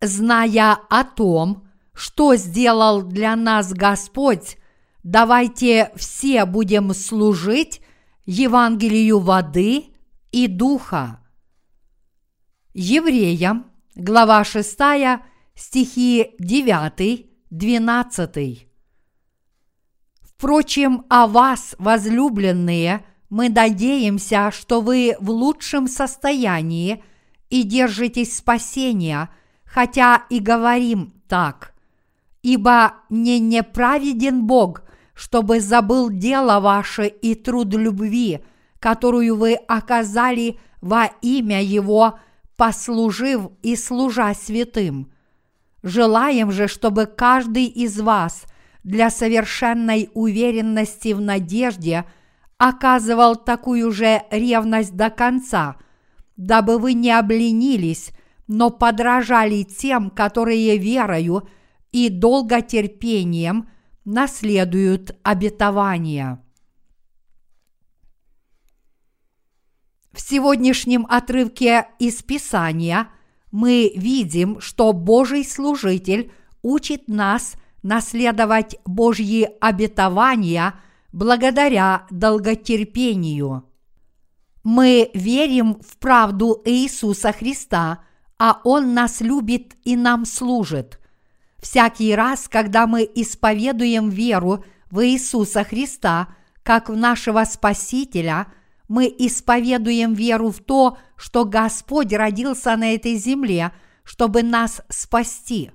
Зная 0.00 0.78
о 0.88 1.04
том, 1.04 1.68
что 1.92 2.34
сделал 2.36 3.02
для 3.02 3.36
нас 3.36 3.72
Господь, 3.72 4.56
давайте 5.02 5.92
все 5.96 6.46
будем 6.46 6.94
служить 6.94 7.82
Евангелию 8.24 9.18
воды 9.18 9.86
и 10.32 10.46
духа. 10.46 11.20
Евреям, 12.72 13.66
глава 13.94 14.44
6, 14.44 14.78
стихи 15.54 16.34
9, 16.38 17.26
12. 17.50 18.68
Впрочем, 20.22 21.04
о 21.10 21.26
вас, 21.26 21.74
возлюбленные, 21.78 23.04
мы 23.28 23.50
надеемся, 23.50 24.50
что 24.50 24.80
вы 24.80 25.16
в 25.20 25.30
лучшем 25.30 25.86
состоянии 25.88 27.04
и 27.50 27.62
держитесь 27.62 28.36
спасения, 28.36 29.28
хотя 29.72 30.24
и 30.28 30.40
говорим 30.40 31.14
так. 31.28 31.74
Ибо 32.42 32.94
не 33.08 33.38
неправеден 33.38 34.46
Бог, 34.46 34.82
чтобы 35.14 35.60
забыл 35.60 36.10
дело 36.10 36.60
ваше 36.60 37.06
и 37.06 37.34
труд 37.34 37.74
любви, 37.74 38.40
которую 38.78 39.36
вы 39.36 39.54
оказали 39.54 40.58
во 40.80 41.10
имя 41.20 41.62
Его, 41.62 42.18
послужив 42.56 43.50
и 43.62 43.76
служа 43.76 44.34
святым. 44.34 45.12
Желаем 45.82 46.50
же, 46.50 46.66
чтобы 46.66 47.06
каждый 47.06 47.66
из 47.66 48.00
вас 48.00 48.44
для 48.82 49.10
совершенной 49.10 50.10
уверенности 50.14 51.12
в 51.12 51.20
надежде 51.20 52.06
оказывал 52.58 53.36
такую 53.36 53.92
же 53.92 54.22
ревность 54.30 54.96
до 54.96 55.10
конца, 55.10 55.76
дабы 56.36 56.78
вы 56.78 56.94
не 56.94 57.10
обленились, 57.10 58.12
но 58.50 58.70
подражали 58.70 59.62
тем, 59.62 60.10
которые 60.10 60.76
верою 60.76 61.48
и 61.92 62.10
долготерпением– 62.10 63.70
наследуют 64.04 65.16
обетования. 65.22 66.42
В 70.12 70.20
сегодняшнем 70.20 71.06
отрывке 71.08 71.86
из 71.98 72.22
Писания 72.22 73.08
мы 73.52 73.92
видим, 73.94 74.60
что 74.60 74.92
Божий 74.92 75.44
служитель 75.44 76.32
учит 76.62 77.08
нас 77.08 77.54
наследовать 77.82 78.76
Божьи 78.84 79.48
обетования 79.60 80.74
благодаря 81.12 82.06
долготерпению. 82.10 83.64
Мы 84.62 85.10
верим 85.14 85.80
в 85.80 85.96
правду 85.98 86.60
Иисуса 86.64 87.32
Христа, 87.32 88.04
а 88.40 88.62
Он 88.64 88.94
нас 88.94 89.20
любит 89.20 89.74
и 89.84 89.96
нам 89.96 90.24
служит. 90.24 90.98
Всякий 91.58 92.14
раз, 92.14 92.48
когда 92.48 92.86
мы 92.86 93.02
исповедуем 93.14 94.08
веру 94.08 94.64
в 94.90 95.06
Иисуса 95.06 95.62
Христа 95.62 96.28
как 96.62 96.88
в 96.88 96.96
нашего 96.96 97.44
Спасителя, 97.44 98.46
мы 98.88 99.14
исповедуем 99.18 100.14
веру 100.14 100.50
в 100.50 100.60
то, 100.60 100.96
что 101.16 101.44
Господь 101.44 102.14
родился 102.14 102.74
на 102.78 102.94
этой 102.94 103.16
земле, 103.16 103.72
чтобы 104.04 104.42
нас 104.42 104.80
спасти, 104.88 105.70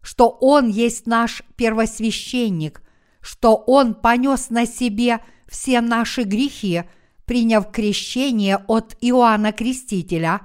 что 0.00 0.30
Он 0.30 0.68
есть 0.68 1.06
наш 1.06 1.42
первосвященник, 1.56 2.80
что 3.20 3.54
Он 3.54 3.94
понес 3.94 4.48
на 4.48 4.64
себе 4.64 5.20
все 5.46 5.82
наши 5.82 6.22
грехи, 6.22 6.84
приняв 7.26 7.70
крещение 7.70 8.64
от 8.66 8.96
Иоанна 9.02 9.52
Крестителя, 9.52 10.40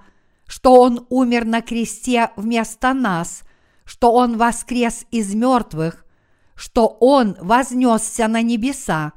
что 0.45 0.79
Он 0.79 1.05
умер 1.09 1.45
на 1.45 1.61
кресте 1.61 2.31
вместо 2.35 2.93
нас– 2.93 3.43
что 3.85 4.13
Он 4.13 4.37
воскрес 4.37 5.05
из 5.11 5.33
мертвых, 5.33 6.05
что 6.55 6.87
Он 6.99 7.35
вознесся 7.39 8.27
на 8.27 8.41
небеса, 8.41 9.13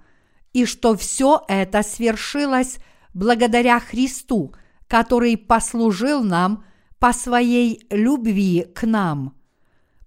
и 0.53 0.65
что 0.65 0.97
все 0.97 1.43
это 1.49 1.83
свершилось 1.83 2.79
благодаря 3.13 3.79
Христу, 3.79 4.55
который 4.87 5.37
послужил 5.37 6.23
нам 6.23 6.65
по 6.99 7.13
своей 7.13 7.87
любви 7.91 8.67
к 8.75 8.87
нам. 8.87 9.35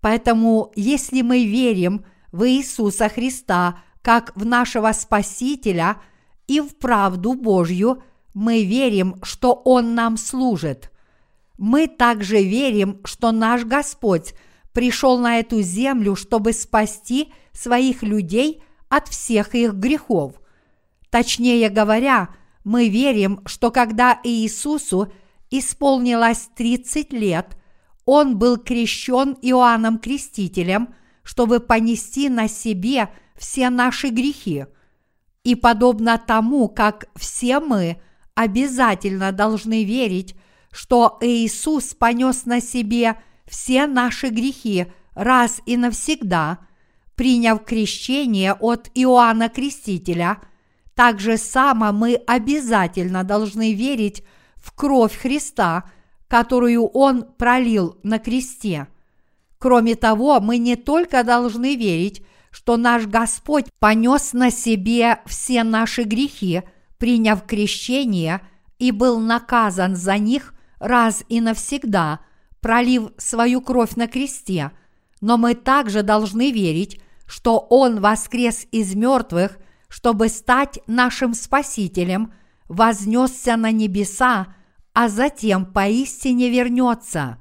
Поэтому, 0.01 0.72
если 0.75 1.22
мы 1.22 1.46
верим 1.46 2.06
в 2.31 2.47
Иисуса 2.50 3.09
Христа 3.09 3.80
как 4.01 4.36
в 4.36 4.46
нашего 4.46 4.91
Спасителя 4.94 5.97
и 6.47 6.62
в 6.62 6.78
правду 6.78 7.34
Божью, 7.34 8.01
мы 8.34 8.63
верим, 8.63 9.18
что 9.22 9.53
Он 9.53 9.94
нам 9.94 10.18
служит. 10.18 10.91
Мы 11.59 11.86
также 11.88 12.42
верим, 12.42 13.02
что 13.03 13.31
наш 13.31 13.66
Господь– 13.66 14.34
пришел 14.74 15.18
на 15.20 15.40
эту 15.40 15.62
землю, 15.62 16.16
чтобы 16.16 16.53
спасти 16.53 17.34
своих 17.52 18.03
людей 18.03 18.64
от 18.88 19.08
всех 19.08 19.56
их 19.56 19.74
грехов. 19.74 20.40
Точнее 21.09 21.69
говоря, 21.69 22.30
мы 22.64 22.88
верим, 22.90 23.42
что 23.46 23.72
когда 23.72 24.19
Иисусу 24.24 25.12
исполнилось 25.50 26.50
30 26.56 27.14
лет, 27.14 27.58
он 28.06 28.38
был 28.38 28.58
крещен 28.58 29.38
Иоанном 29.42 30.00
Крестителем, 30.00 30.94
чтобы 31.24 31.59
понести 31.59 32.30
на 32.30 32.48
себе 32.48 33.09
все 33.36 33.69
наши 33.69 34.09
грехи. 34.09 34.66
И 35.44 35.56
подобно 35.56 36.18
тому, 36.18 36.69
как 36.69 37.09
все 37.16 37.59
мы 37.59 38.02
обязательно 38.34 39.31
должны 39.31 39.84
верить, 39.84 40.36
что 40.72 41.18
Иисус 41.22 41.94
понес 41.94 42.46
на 42.46 42.62
себе– 42.62 43.16
все 43.50 43.88
наши 43.88 44.30
грехи 44.30 44.88
раз 45.16 45.62
и 45.66 45.75
навсегда, 45.75 46.59
приняв 47.16 47.66
крещение 47.66 48.53
от 48.53 48.90
Иоанна 48.94 49.50
Крестителя, 49.50 50.40
так 50.94 51.19
же 51.19 51.38
само 51.38 51.91
мы 51.91 52.16
обязательно 52.28 53.24
должны 53.24 53.74
верить 53.74 54.24
в 54.56 54.72
кровь 54.74 55.18
Христа, 55.18 55.90
которую 56.28 56.86
Он 56.86 57.24
пролил 57.24 57.97
на 58.03 58.19
кресте. 58.19 58.88
Кроме 59.57 59.96
того, 59.96 60.40
мы 60.40 60.57
не 60.57 60.75
только 60.75 61.24
должны 61.24 61.75
верить, 61.75 62.24
что 62.51 62.78
наш 62.78 63.07
Господь 63.07 63.66
понес 63.80 64.34
на 64.34 64.51
себе 64.51 65.19
все 65.25 65.63
наши 65.63 66.03
грехи, 66.03 66.62
приняв 66.97 67.46
крещение 67.46 68.41
и 68.78 68.91
был 68.91 69.19
наказан 69.19 69.96
за 69.96 70.18
них 70.18 70.53
раз 70.79 71.23
и 71.29 71.41
навсегда– 71.41 72.19
пролив 72.62 73.12
свою 73.17 73.62
кровь 73.62 73.95
на 73.95 74.07
кресте, 74.07 74.72
но 75.22 75.38
мы 75.38 75.56
также 75.56 76.03
должны 76.03 76.51
верить, 76.51 77.00
что 77.25 77.59
Он 77.59 78.00
воскрес 78.00 78.66
из 78.72 78.95
мертвых, 78.95 79.57
чтобы 79.88 80.29
стать 80.29 80.79
нашим 80.88 81.34
Спасителем, 81.34 82.34
вознесся 82.68 83.57
на 83.57 83.72
небеса, 83.72 84.56
а 84.94 85.09
затем 85.09 85.66
поистине 85.66 86.50
вернется. 86.50 87.38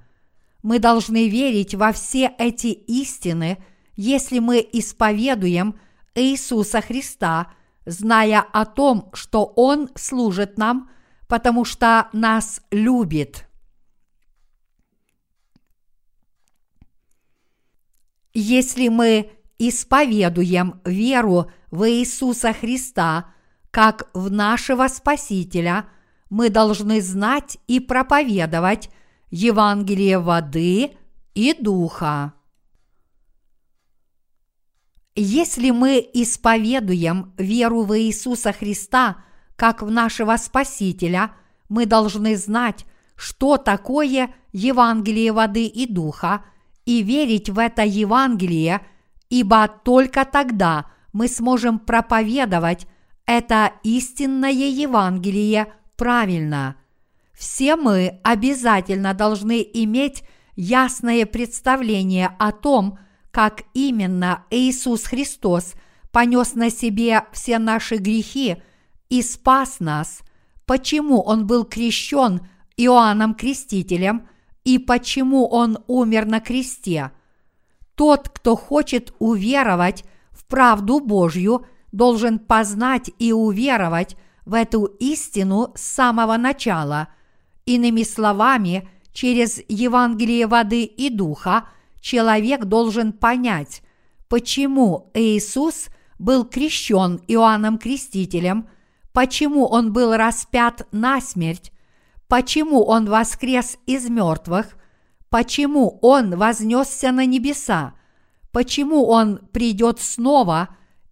Мы 0.62 0.78
должны 0.78 1.28
верить 1.28 1.74
во 1.74 1.92
все 1.92 2.32
эти 2.38 2.68
истины, 2.68 3.58
если 3.96 4.38
мы 4.38 4.66
исповедуем 4.72 5.78
Иисуса 6.14 6.80
Христа, 6.80 7.52
зная 7.86 8.40
о 8.40 8.64
том, 8.64 9.10
что 9.12 9.44
Он 9.56 9.88
служит 9.94 10.58
нам, 10.58 10.90
потому 11.28 11.64
что 11.64 12.08
нас 12.12 12.60
любит. 12.70 13.46
Если 18.34 18.88
мы 18.88 19.30
исповедуем 19.58 20.80
веру 20.84 21.50
в 21.70 21.88
Иисуса 21.90 22.52
Христа 22.52 23.32
как 23.70 24.08
в 24.14 24.30
нашего 24.30 24.88
Спасителя, 24.88 25.88
мы 26.30 26.50
должны 26.50 27.00
знать 27.00 27.58
и 27.66 27.80
проповедовать 27.80 28.90
Евангелие 29.30 30.18
воды 30.18 30.96
и 31.34 31.54
духа. 31.54 32.34
Если 35.14 35.70
мы 35.70 36.08
исповедуем 36.14 37.34
веру 37.36 37.82
в 37.82 37.98
Иисуса 37.98 38.52
Христа 38.52 39.24
как 39.58 39.82
в 39.82 39.90
нашего 39.90 40.38
Спасителя, 40.38 41.32
мы 41.68 41.84
должны 41.84 42.34
знать, 42.36 42.86
что 43.16 43.58
такое 43.58 44.30
Евангелие 44.52 45.32
воды 45.32 45.66
и 45.66 45.86
духа– 45.86 46.44
и 46.88 47.02
верить 47.02 47.50
в 47.50 47.58
это 47.58 47.82
Евангелие, 47.82 48.80
ибо 49.28 49.68
только 49.68 50.24
тогда 50.24 50.86
мы 51.12 51.28
сможем 51.28 51.78
проповедовать 51.78 52.86
это 53.26 53.72
истинное 53.82 54.50
Евангелие 54.50 55.74
правильно. 55.98 56.76
Все 57.34 57.76
мы 57.76 58.20
обязательно 58.24 59.12
должны 59.12 59.60
иметь 59.74 60.22
ясное 60.56 61.26
представление 61.26 62.30
о 62.38 62.52
том, 62.52 62.98
как 63.32 63.64
именно 63.74 64.46
Иисус 64.48 65.04
Христос 65.04 65.74
понес 66.10 66.54
на 66.54 66.70
себе 66.70 67.24
все 67.32 67.58
наши 67.58 67.96
грехи 67.96 68.62
и 69.08 69.22
спас 69.22 69.80
нас, 69.80 70.20
почему 70.66 71.20
Он 71.20 71.46
был 71.46 71.64
крещен 71.64 72.40
Иоанном 72.76 73.34
Крестителем– 73.34 74.28
и 74.68 74.78
почему 74.78 75.46
Он 75.46 75.78
умер 75.86 76.26
на 76.26 76.40
кресте. 76.40 77.10
Тот, 77.94 78.28
кто 78.28 78.54
хочет 78.54 79.14
уверовать 79.18 80.04
в 80.30 80.44
правду 80.44 81.00
Божью, 81.00 81.64
должен 81.90 82.38
познать 82.38 83.10
и 83.18 83.32
уверовать 83.32 84.14
в 84.44 84.52
эту 84.52 84.84
истину 84.84 85.72
с 85.74 85.80
самого 85.80 86.36
начала. 86.36 87.08
Иными 87.64 88.02
словами, 88.02 88.86
через 89.14 89.58
Евангелие 89.70 90.46
воды 90.46 90.84
и 90.84 91.08
духа 91.08 91.64
человек 92.02 92.66
должен 92.66 93.14
понять, 93.14 93.80
почему 94.28 95.10
Иисус 95.14 95.86
был 96.18 96.44
крещен 96.44 97.22
Иоанном 97.26 97.78
Крестителем, 97.78 98.68
почему 99.18 99.66
он 99.66 99.92
был 99.92 100.14
распят 100.14 100.86
на 100.92 101.20
смерть, 101.20 101.72
почему 102.28 102.84
он 102.84 103.06
воскрес 103.06 103.76
из 103.84 104.08
мертвых, 104.08 104.76
почему 105.28 105.98
он 106.02 106.36
вознесся 106.36 107.10
на 107.10 107.26
небеса, 107.26 107.94
почему 108.52 109.08
он 109.08 109.38
придет 109.52 109.98
снова 109.98 110.68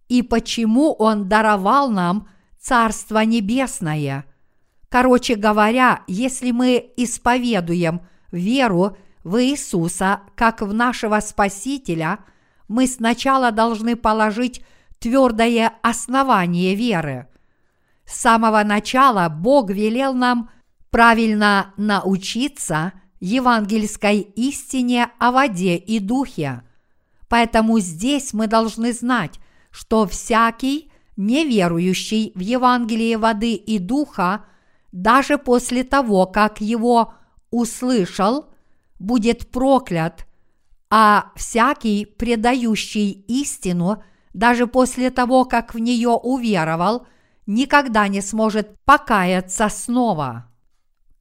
и 0.07 0.21
почему 0.21 0.93
он 0.93 1.27
даровал 1.27 1.89
нам 1.89 2.29
Царство 2.57 3.25
Небесное. 3.25 4.23
Короче 4.87 5.35
говоря, 5.35 6.03
если 6.07 6.51
мы 6.51 6.89
исповедуем 6.95 7.99
веру 8.31 8.95
в 9.25 9.43
Иисуса 9.43 10.21
как 10.35 10.61
в 10.61 10.73
нашего 10.73 11.19
Спасителя, 11.19 12.19
мы 12.69 12.87
сначала 12.87 13.51
должны 13.51 13.97
положить 13.97 14.63
твердое 14.97 15.73
основание 15.81 16.73
веры. 16.73 17.27
С 18.07 18.21
самого 18.21 18.63
начала 18.63 19.27
Бог 19.29 19.69
велел 19.69 20.13
нам 20.13 20.49
правильно 20.89 21.73
научиться 21.75 22.93
евангельской 23.19 24.19
истине 24.21 25.09
о 25.19 25.31
воде 25.31 25.75
и 25.75 25.99
духе. 25.99 26.63
Поэтому 27.27 27.79
здесь 27.79 28.33
мы 28.33 28.47
должны 28.47 28.93
знать, 28.93 29.39
что 29.71 30.07
всякий 30.07 30.89
неверующий 31.17 32.31
в 32.33 32.39
Евангелие 32.39 33.17
воды 33.17 33.55
и 33.55 33.77
духа, 33.77 34.45
даже 34.93 35.37
после 35.37 35.83
того, 35.83 36.27
как 36.27 36.61
его 36.61 37.13
услышал, 37.51 38.45
будет 38.99 39.51
проклят, 39.51 40.25
а 40.89 41.31
всякий, 41.35 42.05
предающий 42.05 43.11
истину, 43.27 44.01
даже 44.33 44.65
после 44.65 45.09
того, 45.09 45.43
как 45.43 45.73
в 45.73 45.79
нее 45.79 46.09
уверовал, 46.09 47.05
никогда 47.47 48.07
не 48.07 48.21
сможет 48.21 48.75
покаяться 48.85 49.69
снова. 49.69 50.51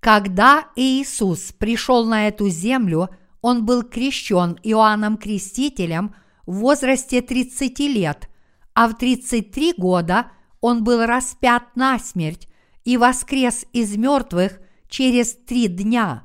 Когда 0.00 0.66
Иисус 0.76 1.52
пришел 1.52 2.04
на 2.04 2.28
эту 2.28 2.48
землю, 2.48 3.08
он 3.40 3.64
был 3.64 3.82
крещен 3.82 4.58
Иоанном 4.62 5.16
Крестителем 5.16 6.14
в 6.44 6.56
возрасте 6.56 7.22
30 7.22 7.78
лет, 7.80 8.28
а 8.74 8.88
в 8.88 8.94
33 8.98 9.74
года 9.78 10.26
он 10.60 10.84
был 10.84 11.06
распят 11.06 11.74
на 11.76 11.98
смерть 11.98 12.48
и 12.84 12.96
воскрес 12.96 13.64
из 13.72 13.96
мертвых 13.96 14.60
через 14.88 15.34
три 15.34 15.68
дня. 15.68 16.24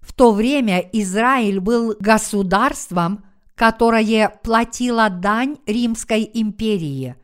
В 0.00 0.12
то 0.12 0.32
время 0.32 0.80
Израиль 0.92 1.60
был 1.60 1.94
государством, 1.98 3.24
которое 3.54 4.28
платило 4.42 5.08
дань 5.10 5.58
Римской 5.66 6.28
империи. 6.32 7.16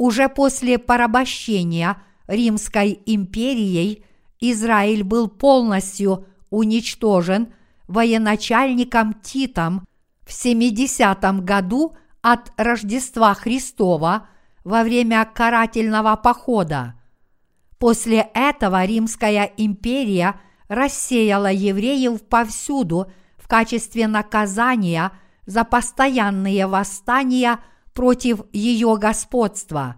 Уже 0.00 0.28
после 0.28 0.78
порабощения 0.78 1.96
Римской 2.26 3.00
империей 3.04 4.04
Израиль 4.40 5.04
был 5.04 5.28
полностью 5.28 6.26
уничтожен 6.48 7.52
военачальником 7.86 9.12
Титом 9.12 9.86
в 10.26 10.32
70 10.32 11.44
году 11.44 11.94
от 12.22 12.50
Рождества 12.56 13.34
Христова 13.34 14.28
во 14.64 14.84
время 14.84 15.24
карательного 15.24 16.16
похода. 16.16 16.94
После 17.78 18.28
этого 18.32 18.84
Римская 18.84 19.52
империя– 19.56 20.40
рассеяла 20.70 21.50
евреев 21.50 22.22
повсюду 22.22 23.10
в 23.36 23.48
качестве 23.48 24.06
наказания 24.06 25.10
за 25.44 25.64
постоянные 25.64 26.68
восстания 26.68 27.58
против 28.00 28.40
ее 28.50 28.96
господства. 28.96 29.96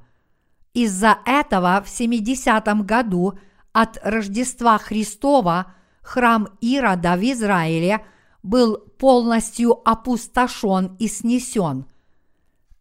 Из-за 0.75 1.19
этого 1.25 1.81
в 1.87 1.89
70 1.89 2.67
году 2.85 3.39
от 3.73 3.97
Рождества 4.03 4.77
Христова 4.79 5.75
храм 6.03 6.49
Ирода 6.61 7.15
в 7.17 7.23
Израиле 7.23 8.05
был 8.43 8.77
полностью 8.99 9.89
опустошен 9.89 10.97
и 10.99 11.07
снесен. 11.07 11.87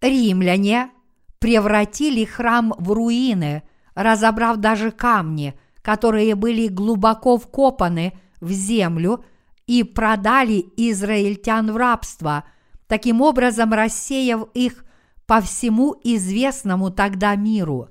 Римляне 0.02 0.90
превратили 1.38 2.26
храм 2.26 2.74
в 2.80 2.92
руины, 2.92 3.62
разобрав 3.94 4.58
даже 4.58 4.90
камни– 4.90 5.54
которые 5.82 6.36
были 6.36 6.68
глубоко 6.68 7.38
вкопаны 7.38 8.14
в 8.40 8.52
землю 8.52 9.24
и 9.66 9.84
продали 9.84 10.64
израильтян 10.78 11.72
в 11.72 11.78
рабство, 11.78 12.44
таким 12.86 13.22
образом 13.22 13.74
рассеяв 13.74 14.48
их 14.54 14.86
по 15.32 15.40
всему 15.40 15.96
известному 16.04 16.92
тогда 16.92 17.36
миру. 17.36 17.88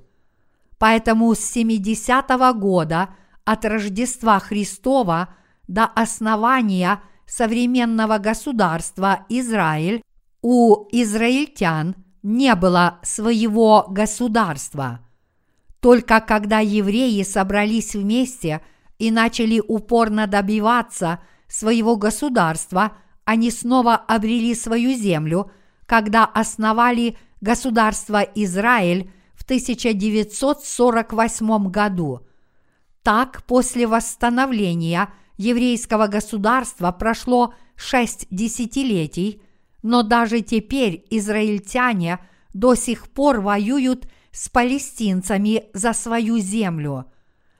Поэтому 0.77 1.33
с 1.33 1.39
70 1.39 2.29
-го 2.29 2.53
года 2.53 3.09
от 3.45 3.65
Рождества 3.65 4.37
Христова 4.37 5.29
до 5.67 5.85
основания 5.85 7.01
современного 7.25 8.19
государства 8.19 9.25
Израиль 9.27 10.03
у 10.43 10.85
израильтян 10.91 11.95
не 12.21 12.53
было 12.53 12.99
своего 13.01 13.87
государства– 13.89 14.99
только 15.79 16.21
когда 16.21 16.59
евреи 16.59 17.23
собрались 17.23 17.95
вместе 17.95 18.61
и 18.99 19.09
начали 19.09 19.59
упорно 19.67 20.27
добиваться 20.27 21.19
своего 21.47 21.95
государства, 21.95 22.91
они 23.25 23.49
снова 23.49 23.95
обрели 23.95 24.53
свою 24.53 24.93
землю, 24.93 25.49
когда 25.87 26.25
основали 26.25 27.17
государство 27.41 28.21
Израиль 28.21 29.11
в 29.33 29.43
1948 29.43 31.69
году. 31.69 32.25
Так, 33.03 33.43
после 33.43 33.85
восстановления 33.87 35.09
еврейского 35.37 36.07
государства 36.07 36.91
прошло 36.91 37.53
шесть 37.75 38.25
десятилетий, 38.31 39.43
но 39.83 40.01
даже 40.03 40.41
теперь 40.41 41.05
израильтяне 41.09 42.19
до 42.53 42.75
сих 42.75 43.09
пор 43.09 43.41
воюют– 43.41 44.07
с 44.31 44.49
палестинцами 44.49 45.65
за 45.73 45.93
свою 45.93 46.39
землю. 46.39 47.05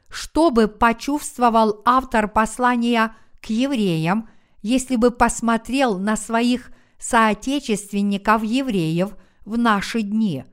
Что 0.10 0.52
бы 0.52 0.68
почувствовал 0.68 1.82
автор 1.86 2.28
послания 2.28 3.16
к 3.42 3.48
евреям, 3.48 4.30
если 4.62 4.96
бы 4.96 5.12
посмотрел 5.12 5.98
на 5.98 6.16
своих 6.16 6.72
соотечественников 7.00 8.44
евреев 8.44 9.16
в 9.46 9.58
наши 9.58 10.02
дни? 10.02 10.46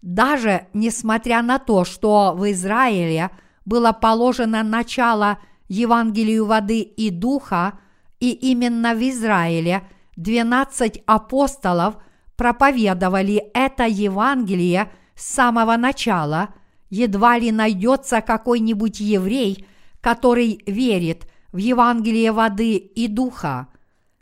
Даже 0.00 0.66
несмотря 0.72 1.42
на 1.42 1.58
то, 1.58 1.84
что 1.84 2.34
в 2.36 2.50
Израиле 2.50 3.30
было 3.64 3.92
положено 3.92 4.62
начало 4.62 5.38
Евангелию 5.68 6.46
воды 6.46 6.80
и 6.80 7.10
духа, 7.10 7.78
и 8.20 8.30
именно 8.32 8.94
в 8.94 9.00
Израиле 9.08 9.88
12 10.16 11.02
апостолов 11.06 11.96
проповедовали 12.36 13.50
это 13.54 13.84
Евангелие– 13.84 14.90
с 15.14 15.34
самого 15.34 15.76
начала, 15.76 16.48
едва 16.90 17.38
ли 17.38 17.52
найдется 17.52 18.20
какой-нибудь 18.20 19.00
еврей, 19.00 19.66
который 20.00 20.62
верит 20.66 21.28
в 21.52 21.58
Евангелие 21.58 22.32
воды 22.32 22.76
и 22.76 23.08
духа. 23.08 23.68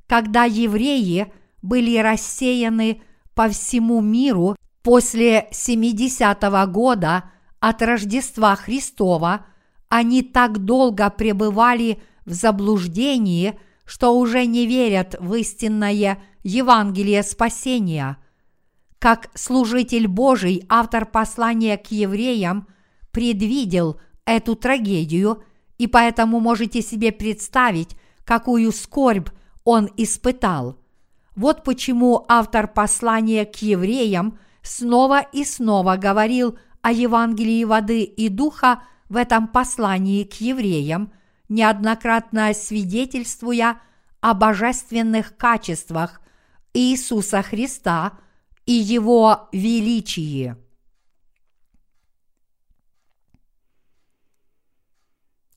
Когда 0.06 0.44
евреи 0.44 1.32
были 1.62 1.97
рассеяны 1.99 3.02
по 3.40 3.49
всему 3.49 4.02
миру 4.02 4.54
после 4.82 5.49
70-го 5.50 6.70
года 6.70 7.30
от 7.59 7.80
Рождества 7.80 8.54
Христова, 8.54 9.47
они 9.88 10.20
так 10.20 10.59
долго 10.59 11.09
пребывали 11.09 12.02
в 12.26 12.35
заблуждении, 12.35 13.59
что 13.87 14.14
уже 14.18 14.44
не 14.44 14.66
верят 14.66 15.16
в 15.18 15.32
истинное 15.37 16.23
Евангелие 16.42 17.23
спасения– 17.23 18.18
как 18.99 19.30
служитель 19.32 20.06
Божий, 20.06 20.66
автор 20.68 21.06
послания 21.06 21.78
к 21.78 21.90
евреям 21.90 22.68
предвидел 23.11 23.99
эту 24.26 24.54
трагедию, 24.54 25.42
и 25.78 25.87
поэтому 25.87 26.40
можете 26.40 26.82
себе 26.82 27.11
представить, 27.11 27.97
какую 28.26 28.70
скорбь 28.73 29.30
он 29.64 29.88
испытал. 29.97 30.79
Вот 31.40 31.64
почему 31.64 32.26
автор 32.28 32.68
послания 32.68 33.47
к 33.47 33.56
евреям 33.62 34.38
снова 34.61 35.23
и 35.23 35.47
снова 35.47 35.97
говорил 35.97 36.59
о 36.82 36.92
Евангелии 36.92 37.64
воды 37.64 38.02
и 38.02 38.28
духа 38.28 38.82
в 39.09 39.16
этом 39.16 39.49
послании 39.49 40.25
к 40.25 40.35
евреям, 40.35 41.14
неоднократно 41.49 42.52
свидетельствуя 42.52 43.80
о 44.20 44.35
божественных 44.35 45.35
качествах 45.38 46.20
Иисуса 46.75 47.40
Христа 47.40 48.18
и 48.66 48.73
Его 48.73 49.49
величии. 49.50 50.56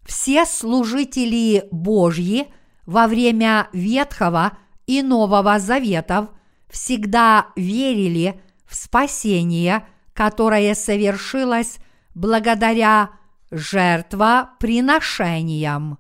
Все 0.06 0.46
служители 0.46 1.68
Божьи 1.72 2.54
во 2.86 3.08
время 3.08 3.68
Ветхого 3.74 4.58
и 4.94 5.02
Нового 5.02 5.60
Заветов 5.60 6.30
всегда 6.70 7.48
верили 7.56 8.40
в 8.66 8.76
спасение, 8.76 9.88
которое 10.14 10.76
совершилось 10.76 11.80
благодаря 12.14 13.10
жертвоприношениям. 13.52 15.98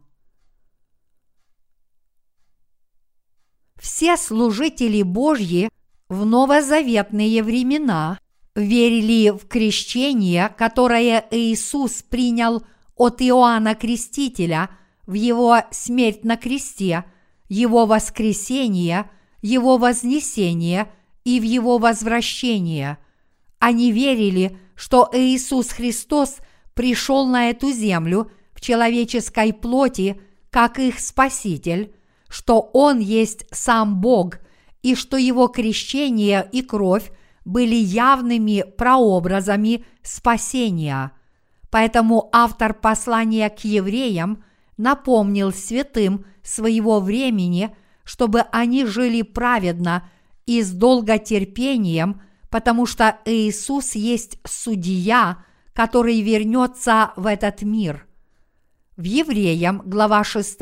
Все 3.79 4.17
служители 4.17 5.01
Божьи 5.01 5.69
в 6.07 6.25
новозаветные 6.25 7.41
времена 7.43 8.19
верили 8.55 9.31
в 9.31 9.47
крещение, 9.47 10.49
которое 10.49 11.25
Иисус 11.31 12.03
принял 12.03 12.63
от 12.95 13.21
Иоанна 13.21 13.73
Крестителя 13.75 14.69
в 15.05 15.13
его 15.13 15.57
смерть 15.71 16.23
на 16.23 16.37
кресте, 16.37 17.03
его 17.53 17.85
воскресение, 17.85 19.11
его 19.41 19.77
вознесение 19.77 20.91
и 21.23 21.39
в 21.39 21.43
его 21.43 21.77
возвращение. 21.77 22.97
Они 23.59 23.91
верили, 23.91 24.57
что 24.75 25.07
Иисус 25.13 25.69
Христос 25.69 26.37
пришел 26.73 27.27
на 27.27 27.51
эту 27.51 27.71
землю 27.71 28.31
в 28.53 28.61
человеческой 28.61 29.53
плоти 29.53 30.19
как 30.49 30.79
их 30.79 30.99
Спаситель, 30.99 31.93
что 32.27 32.59
Он 32.73 32.99
есть 32.99 33.45
сам 33.51 34.01
Бог 34.01 34.39
и 34.81 34.95
что 34.95 35.17
Его 35.17 35.47
крещение 35.47 36.47
и 36.51 36.63
кровь 36.63 37.11
были 37.45 37.75
явными 37.75 38.65
прообразами 38.77 39.85
спасения. 40.01 41.11
Поэтому 41.69 42.29
автор 42.31 42.73
послания 42.73 43.49
к 43.49 43.59
евреям 43.63 44.43
напомнил 44.77 45.51
святым 45.51 46.25
своего 46.43 46.99
времени, 46.99 47.75
чтобы 48.03 48.41
они 48.51 48.85
жили 48.85 49.21
праведно 49.21 50.09
и 50.45 50.61
с 50.61 50.71
долготерпением, 50.71 52.21
потому 52.49 52.85
что 52.85 53.17
Иисус 53.25 53.95
есть 53.95 54.37
судья, 54.45 55.43
который 55.73 56.21
вернется 56.21 57.13
в 57.15 57.25
этот 57.25 57.63
мир. 57.63 58.05
В 58.95 59.03
Евреям, 59.03 59.81
глава 59.85 60.23
6, 60.23 60.59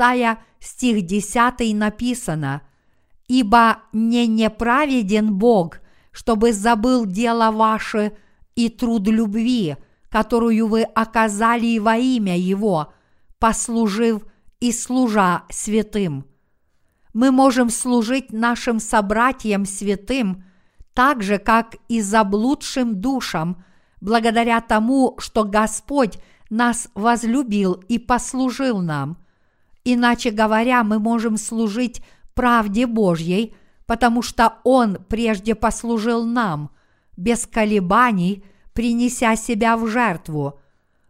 стих 0.60 1.02
10 1.02 1.74
написано 1.74 2.62
«Ибо 3.28 3.78
не 3.92 4.26
неправеден 4.26 5.34
Бог, 5.34 5.80
чтобы 6.12 6.52
забыл 6.52 7.04
дело 7.04 7.50
ваше 7.50 8.16
и 8.54 8.68
труд 8.68 9.06
любви, 9.08 9.76
которую 10.08 10.66
вы 10.66 10.82
оказали 10.82 11.78
во 11.78 11.96
имя 11.96 12.38
Его, 12.38 12.92
послужив 13.38 14.24
и 14.62 14.72
служа 14.72 15.42
святым». 15.50 16.24
Мы 17.12 17.30
можем 17.30 17.68
служить 17.68 18.32
нашим 18.32 18.80
собратьям 18.80 19.66
святым, 19.66 20.44
так 20.94 21.22
же, 21.22 21.38
как 21.38 21.76
и 21.88 22.00
заблудшим 22.00 23.00
душам– 23.00 23.62
благодаря 24.02 24.60
тому, 24.60 25.14
что 25.18 25.44
Господь 25.44 26.18
нас 26.50 26.88
возлюбил 26.94 27.74
и 27.88 27.98
послужил 27.98 28.80
нам. 28.80 29.16
Иначе 29.84 30.30
говоря, 30.30 30.84
мы 30.84 30.98
можем 30.98 31.38
служить 31.38 32.02
правде 32.34 32.86
Божьей, 32.86 33.54
потому 33.86 34.20
что 34.20 34.54
Он 34.64 34.98
прежде 35.08 35.54
послужил 35.54 36.26
нам, 36.26 36.70
без 37.16 37.46
колебаний, 37.46 38.44
принеся 38.74 39.36
себя 39.36 39.76
в 39.76 39.86
жертву. 39.86 40.58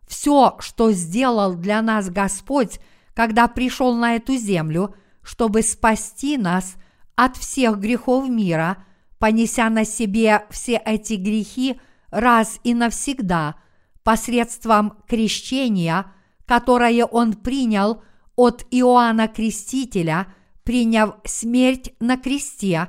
Все, 0.07 0.57
что 0.61 0.93
сделал 0.93 1.55
для 1.55 1.81
нас 1.81 2.11
Господь, 2.11 2.79
когда 3.15 3.49
пришел 3.49 3.95
на 3.95 4.17
эту 4.17 4.37
землю, 4.37 4.95
чтобы 5.23 5.63
спасти 5.63 6.37
нас 6.37 6.77
от 7.15 7.37
всех 7.37 7.79
грехов 7.79 8.29
мира, 8.29 8.85
понеся 9.19 9.69
на 9.71 9.85
себе 9.85 10.47
все 10.51 10.77
эти 10.85 11.15
грехи– 11.15 11.81
раз 12.13 12.61
и 12.63 12.75
навсегда 12.75 13.57
посредством 14.05 14.99
крещения, 15.09 16.13
которое 16.47 17.05
он 17.05 17.33
принял 17.33 18.03
от 18.37 18.67
Иоанна 18.71 19.29
Крестителя, 19.29 20.29
приняв 20.63 21.15
смерть 21.25 21.93
на 21.99 22.17
кресте 22.17 22.89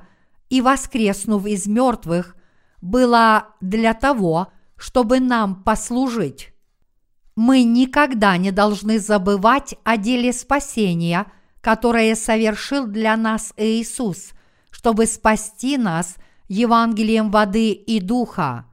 и 0.50 0.62
воскреснув 0.62 1.46
из 1.46 1.65
мертвых, 1.65 2.36
было 2.82 3.48
для 3.62 3.94
того, 3.94 4.50
чтобы 4.75 5.20
нам 5.20 5.63
послужить. 5.63 6.53
Мы 7.36 7.63
никогда 7.63 8.38
не 8.38 8.52
должны 8.52 9.00
забывать 9.00 9.75
о 9.84 9.98
деле 9.98 10.32
спасения, 10.34 11.25
которое 11.62 12.16
совершил 12.16 12.86
для 12.86 13.18
нас 13.18 13.54
Иисус, 13.58 14.34
чтобы 14.70 15.08
спасти 15.08 15.78
нас 15.78 16.16
Евангелием 16.48 17.32
воды 17.32 17.72
и 17.72 18.00
духа. 18.00 18.66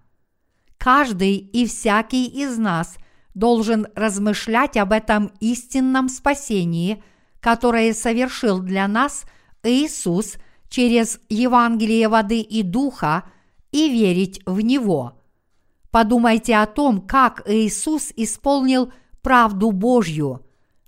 Каждый 0.76 1.36
и 1.36 1.66
всякий 1.66 2.26
из 2.26 2.58
нас 2.58 2.96
должен 3.34 3.86
размышлять 3.94 4.76
об 4.76 4.92
этом 4.92 5.32
истинном 5.40 6.08
спасении, 6.08 7.02
которое 7.40 7.94
совершил 7.94 8.58
для 8.60 8.86
нас 8.88 9.24
Иисус 9.62 10.36
через 10.68 11.20
Евангелие 11.28 12.08
воды 12.08 12.40
и 12.40 12.62
духа 12.62 13.24
и 13.72 13.88
верить 13.88 14.40
в 14.46 14.60
Него. 14.60 15.19
Подумайте 15.90 16.56
о 16.56 16.66
том, 16.66 17.00
как 17.00 17.42
Иисус 17.46 18.12
исполнил 18.16 18.92
правду 19.22 19.70
Божью. 19.72 20.46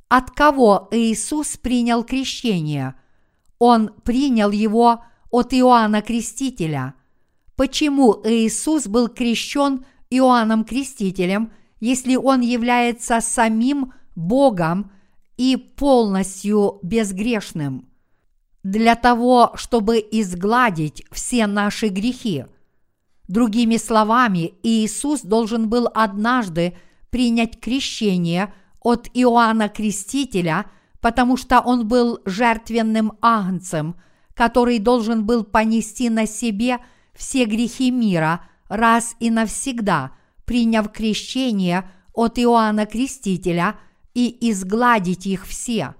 От 0.09 0.31
кого 0.31 0.89
Иисус 0.91 1.57
принял 1.57 2.05
крещение? 2.05 2.95
Он 3.59 3.91
принял 4.05 4.51
его 4.51 5.05
от 5.31 5.55
Иоанна 5.55 6.03
Крестителя– 6.03 6.95
почему 7.63 8.21
Иисус 8.25 8.89
был 8.89 9.09
крещен 9.09 9.85
Иоанном 10.11 10.65
Крестителем, 10.65 11.53
если 11.79 12.17
он 12.17 12.41
является 12.41 13.21
самим 13.21 13.93
Богом 14.15 14.91
и 15.37 15.57
полностью 15.57 16.81
безгрешным. 16.83 17.89
Для 18.63 18.95
того, 18.95 19.53
чтобы 19.55 19.99
изгладить 19.99 21.05
все 21.11 21.47
наши 21.47 21.87
грехи. 21.87 22.47
Другими 23.29 23.77
словами, 23.77 24.55
Иисус 24.63 25.23
должен 25.23 25.69
был 25.69 25.89
однажды 25.95 26.77
принять 27.11 27.61
крещение 27.61 28.53
от 28.81 29.09
Иоанна 29.15 29.69
Крестителя, 29.69 30.67
потому 31.01 31.37
что 31.37 31.61
он 31.61 31.87
был 31.87 32.21
жертвенным 32.25 33.13
агнцем, 33.21 33.97
который 34.35 34.79
должен 34.79 35.25
был 35.25 35.45
понести 35.45 36.09
на 36.09 36.27
себе– 36.27 36.79
все 37.15 37.45
грехи 37.45 37.91
мира 37.91 38.45
раз 38.69 39.15
и 39.21 39.31
навсегда, 39.31 40.13
приняв 40.45 40.91
крещение 40.91 41.91
от 42.13 42.39
Иоанна 42.39 42.87
Крестителя 42.87 43.79
и 44.15 44.51
изгладить 44.51 45.27
их 45.27 45.47
все. 45.47 45.95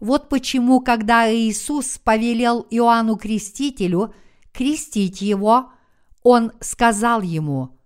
Вот 0.00 0.28
почему, 0.28 0.80
когда 0.80 1.32
Иисус 1.32 1.98
повелел 1.98 2.66
Иоанну 2.70 3.16
Крестителю 3.16 4.14
крестить 4.52 5.20
его, 5.20 5.72
он 6.22 6.52
сказал 6.60 7.22
ему, 7.22 7.78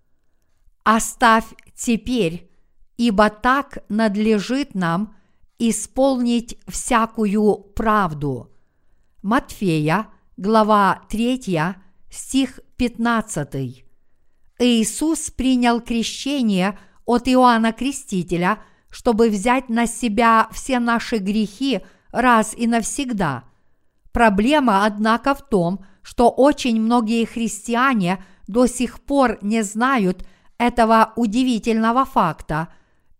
«Оставь 0.83 1.45
теперь, 1.75 2.49
ибо 2.97 3.29
так 3.29 3.79
надлежит 3.89 4.75
нам 4.75 5.15
исполнить 5.59 6.57
всякую 6.67 7.55
правду». 7.75 8.51
Матфея, 9.21 10.07
глава 10.35 11.03
3, 11.09 11.75
стих 12.09 12.59
15. 12.77 13.85
Иисус 14.59 15.31
принял 15.31 15.79
крещение 15.79 16.77
от 17.05 17.27
Иоанна 17.27 17.71
Крестителя, 17.71 18.59
чтобы 18.89 19.29
взять 19.29 19.69
на 19.69 19.87
себя 19.87 20.47
все 20.51 20.79
наши 20.79 21.17
грехи 21.17 21.81
раз 22.11 22.53
и 22.55 22.67
навсегда. 22.67 23.45
Проблема, 24.11 24.85
однако, 24.85 25.33
в 25.33 25.41
том, 25.47 25.79
что 25.79 25.92
очень 26.29 26.81
многие 26.81 27.25
христиане 27.25 28.23
до 28.47 28.67
сих 28.67 29.01
пор 29.01 29.39
не 29.41 29.63
знают 29.63 30.25
этого 30.57 31.13
удивительного 31.15 32.05
факта 32.05 32.69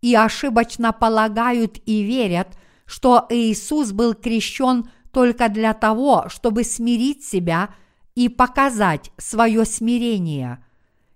и 0.00 0.14
ошибочно 0.14 0.92
полагают 0.92 1.78
и 1.86 2.02
верят, 2.02 2.56
что 2.86 3.26
Иисус 3.30 3.92
был 3.92 4.14
крещен 4.14 4.90
только 5.12 5.48
для 5.48 5.72
того, 5.74 6.26
чтобы 6.28 6.64
смирить 6.64 7.24
себя– 7.24 7.70
и 8.14 8.28
показать 8.28 9.10
свое 9.18 9.64
смирение. 9.64 10.64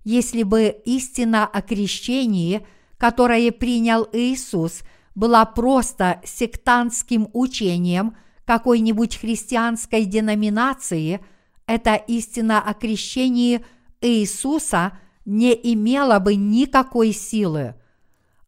Если 0.04 0.42
бы 0.42 0.74
истина 0.84 1.46
о 1.46 1.62
крещении, 1.62 2.66
которое 2.96 3.52
принял 3.52 4.08
Иисус, 4.12 4.82
была 5.14 5.44
просто 5.44 6.20
сектантским 6.24 7.28
учением 7.32 8.16
какой-нибудь 8.44 9.16
христианской 9.16 10.04
деноминации, 10.04 11.20
эта 11.68 11.94
истина 11.94 12.60
о 12.60 12.74
крещении 12.74 13.64
Иисуса 14.00 14.98
не 15.24 15.52
имела 15.52 16.18
бы 16.18 16.34
никакой 16.34 17.12
силы. 17.12 17.74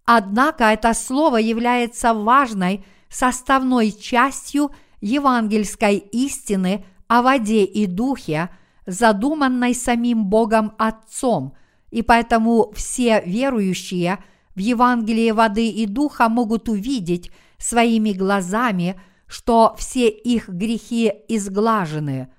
Однако 0.06 0.64
это 0.64 0.94
слово 0.94 1.36
является 1.36 2.14
важной 2.14 2.84
составной 3.10 3.92
частью 3.92 4.70
евангельской 5.02 5.98
истины 5.98 6.84
о 7.08 7.22
воде 7.22 7.64
и 7.64 7.86
духе, 7.86 8.48
задуманной 8.86 9.74
самим 9.74 10.24
Богом 10.24 10.72
Отцом, 10.78 11.52
и 11.90 12.02
поэтому 12.02 12.72
все 12.74 13.22
верующие 13.24 14.18
в 14.54 14.58
Евангелие 14.58 15.34
воды 15.34 15.68
и 15.68 15.84
духа 15.86 16.28
могут 16.28 16.68
увидеть 16.68 17.30
своими 17.58 18.12
глазами, 18.12 18.98
что 19.26 19.74
все 19.78 20.08
их 20.08 20.48
грехи 20.48 21.12
изглажены. 21.28 22.30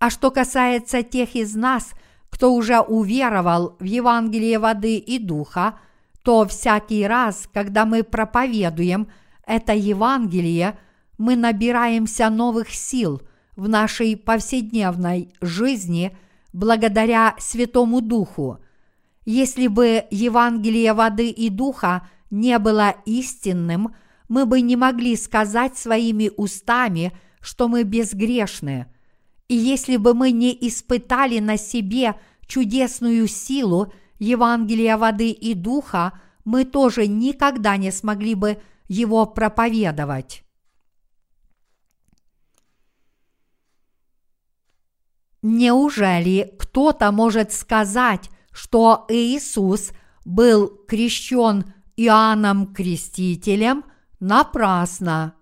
А 0.00 0.10
что 0.10 0.32
касается 0.32 1.04
тех 1.04 1.36
из 1.36 1.54
нас, 1.54 1.92
кто 2.28 2.52
уже 2.52 2.80
уверовал 2.80 3.76
в 3.78 3.84
Евангелие 3.84 4.58
воды 4.58 4.96
и 4.96 5.20
духа, 5.20 5.78
то 6.24 6.44
всякий 6.48 7.06
раз, 7.06 7.48
когда 7.52 7.86
мы 7.86 8.02
проповедуем 8.02 9.06
это 9.46 9.72
Евангелие, 9.74 10.76
мы 11.18 11.36
набираемся 11.36 12.30
новых 12.30 12.70
сил 12.70 13.22
в 13.54 13.68
нашей 13.68 14.16
повседневной 14.16 15.32
жизни 15.40 16.16
благодаря 16.52 17.36
Святому 17.38 18.00
Духу– 18.00 18.58
если 19.24 19.66
бы 19.66 20.04
Евангелие 20.10 20.92
воды 20.92 21.30
и 21.30 21.50
духа 21.50 22.08
не 22.30 22.58
было 22.58 22.96
истинным, 23.04 23.94
мы 24.28 24.46
бы 24.46 24.60
не 24.60 24.76
могли 24.76 25.16
сказать 25.16 25.76
своими 25.76 26.30
устами, 26.36 27.12
что 27.40 27.68
мы 27.68 27.82
безгрешны. 27.84 28.86
И 29.50 29.56
если 29.56 29.96
бы 29.96 30.14
мы 30.14 30.30
не 30.30 30.56
испытали 30.68 31.40
на 31.40 31.56
себе 31.56 32.14
чудесную 32.46 33.26
силу 33.26 33.92
Евангелия 34.20 34.96
воды 34.96 35.32
и 35.32 35.54
духа, 35.54 36.20
мы 36.44 36.64
тоже 36.64 37.08
никогда 37.08 37.76
не 37.76 37.90
смогли 37.90 38.36
бы 38.36 38.62
его 38.86 39.26
проповедовать. 39.26 40.44
Неужели 45.42 46.54
кто-то 46.56 47.10
может 47.10 47.50
сказать, 47.50 48.30
что 48.52 49.04
Иисус 49.08 49.90
был 50.24 50.68
крещен 50.86 51.74
Иоанном 51.96 52.72
Крестителем, 52.72 53.82
напрасно. 54.20 55.34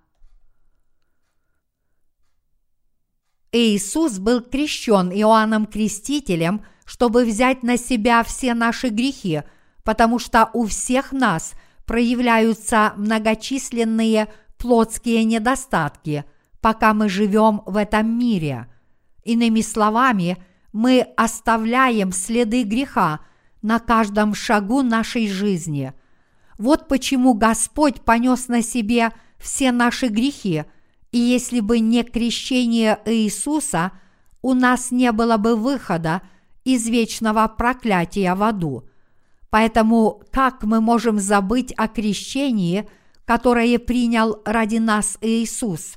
Иисус 3.53 4.19
был 4.19 4.43
крещен 4.43 5.11
Иоанном 5.11 5.67
Крестителем, 5.67 6.65
чтобы 6.85 7.25
взять 7.25 7.63
на 7.63 7.77
себя 7.77 8.23
все 8.23 8.55
наши 8.55 8.89
грехи, 8.89 9.43
потому 9.85 10.19
что 10.19 10.51
у 10.53 10.67
всех 10.67 11.13
нас 11.13 11.53
проявляются 11.87 12.93
многочисленные 12.97 14.29
плотские 14.59 15.25
недостатки, 15.25 16.25
пока 16.61 16.93
мы 16.93 17.09
живем 17.09 17.63
в 17.65 17.77
этом 17.77 18.19
мире. 18.19 18.67
Иными 19.25 19.63
словами, 19.63 20.37
мы 20.73 21.07
оставляем 21.17 22.13
следы 22.13 22.65
греха 22.65 23.21
на 23.63 23.79
каждом 23.79 24.35
шагу 24.35 24.83
нашей 24.83 25.29
жизни. 25.29 25.95
Вот 26.59 26.89
почему 26.89 27.35
Господь 27.35 28.03
понес 28.03 28.49
на 28.49 28.63
себе 28.63 29.13
все 29.39 29.73
наши 29.73 30.09
грехи, 30.09 30.65
и 31.13 31.19
если 31.19 31.61
бы 31.61 31.81
не 31.81 32.03
крещение 32.05 32.99
Иисуса, 33.07 33.93
у 34.43 34.55
нас 34.55 34.91
не 34.91 35.11
было 35.13 35.37
бы 35.37 35.57
выхода 35.57 36.23
из 36.65 36.87
вечного 36.89 37.47
проклятия 37.49 38.35
в 38.35 38.43
аду. 38.43 38.89
Поэтому 39.51 40.23
как 40.31 40.63
мы 40.63 40.81
можем 40.81 41.19
забыть 41.19 41.73
о 41.77 41.89
крещении, 41.89 42.89
которое 43.25 43.79
принял 43.79 44.43
ради 44.45 44.77
нас 44.77 45.17
Иисус? 45.21 45.95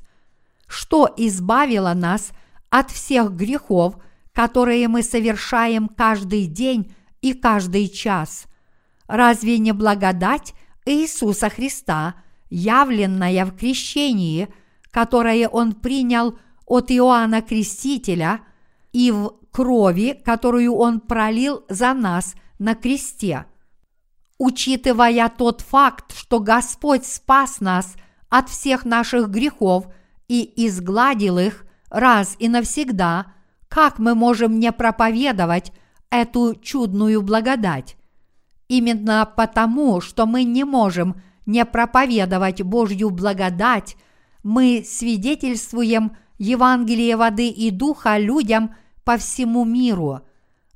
Что 0.66 1.12
избавило 1.16 1.92
нас 1.92 2.32
от 2.70 2.90
всех 2.90 3.32
грехов– 3.32 3.96
которые 4.32 4.88
мы 4.88 5.02
совершаем 5.02 5.88
каждый 5.88 6.46
день 6.46 6.94
и 7.20 7.34
каждый 7.34 7.88
час. 7.88 8.46
Разве 9.06 9.58
не 9.58 9.72
благодать 9.72 10.54
Иисуса 10.86 11.50
Христа, 11.50 12.14
явленная 12.50 13.44
в 13.44 13.56
крещении, 13.56 14.48
которое 14.92 15.48
Он 15.48 15.72
принял 15.72 16.38
от 16.64 16.92
Иоанна 16.92 17.42
Крестителя, 17.42 18.40
и 18.92 19.10
в 19.10 19.32
крови, 19.50 20.20
которую 20.24 20.74
Он 20.74 21.00
пролил 21.00 21.64
за 21.68 21.92
нас 21.92 22.36
на 22.60 22.76
кресте? 22.76 23.46
Учитывая 24.38 25.28
тот 25.28 25.62
факт, 25.62 26.16
что 26.16 26.38
Господь 26.38 27.04
спас 27.04 27.60
нас 27.60 27.96
от 28.28 28.48
всех 28.48 28.84
наших 28.84 29.28
грехов 29.28 29.86
и 30.28 30.52
изгладил 30.66 31.38
их 31.38 31.66
раз 31.90 32.36
и 32.38 32.48
навсегда– 32.48 33.26
как 33.72 33.98
мы 33.98 34.14
можем 34.14 34.60
не 34.60 34.70
проповедовать 34.70 35.72
эту 36.10 36.54
чудную 36.54 37.22
благодать? 37.22 37.96
Именно 38.68 39.26
потому, 39.34 40.02
что 40.02 40.26
мы 40.26 40.44
не 40.44 40.64
можем 40.64 41.22
не 41.46 41.64
проповедовать 41.64 42.60
Божью 42.60 43.08
благодать, 43.08 43.96
мы 44.42 44.84
свидетельствуем 44.86 46.16
Евангелие 46.38 47.16
воды 47.16 47.48
и 47.48 47.70
духа 47.70 48.18
людям 48.18 48.74
по 49.04 49.16
всему 49.16 49.64
миру. 49.64 50.20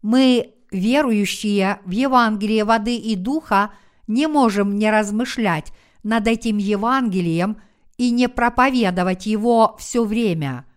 Мы, 0.03 0.55
верующие 0.71 1.81
в 1.85 1.91
Евангелие 1.91 2.65
воды 2.65 2.97
и 2.97 3.17
духа, 3.17 3.73
не 4.07 4.27
можем 4.27 4.77
не 4.77 4.91
размышлять 4.91 5.73
над 6.03 6.29
этим 6.29 6.59
Евангелием 6.59 7.57
и 7.99 8.11
не 8.11 8.29
проповедовать 8.29 9.27
его 9.27 9.77
все 9.79 10.05
время– 10.05 10.65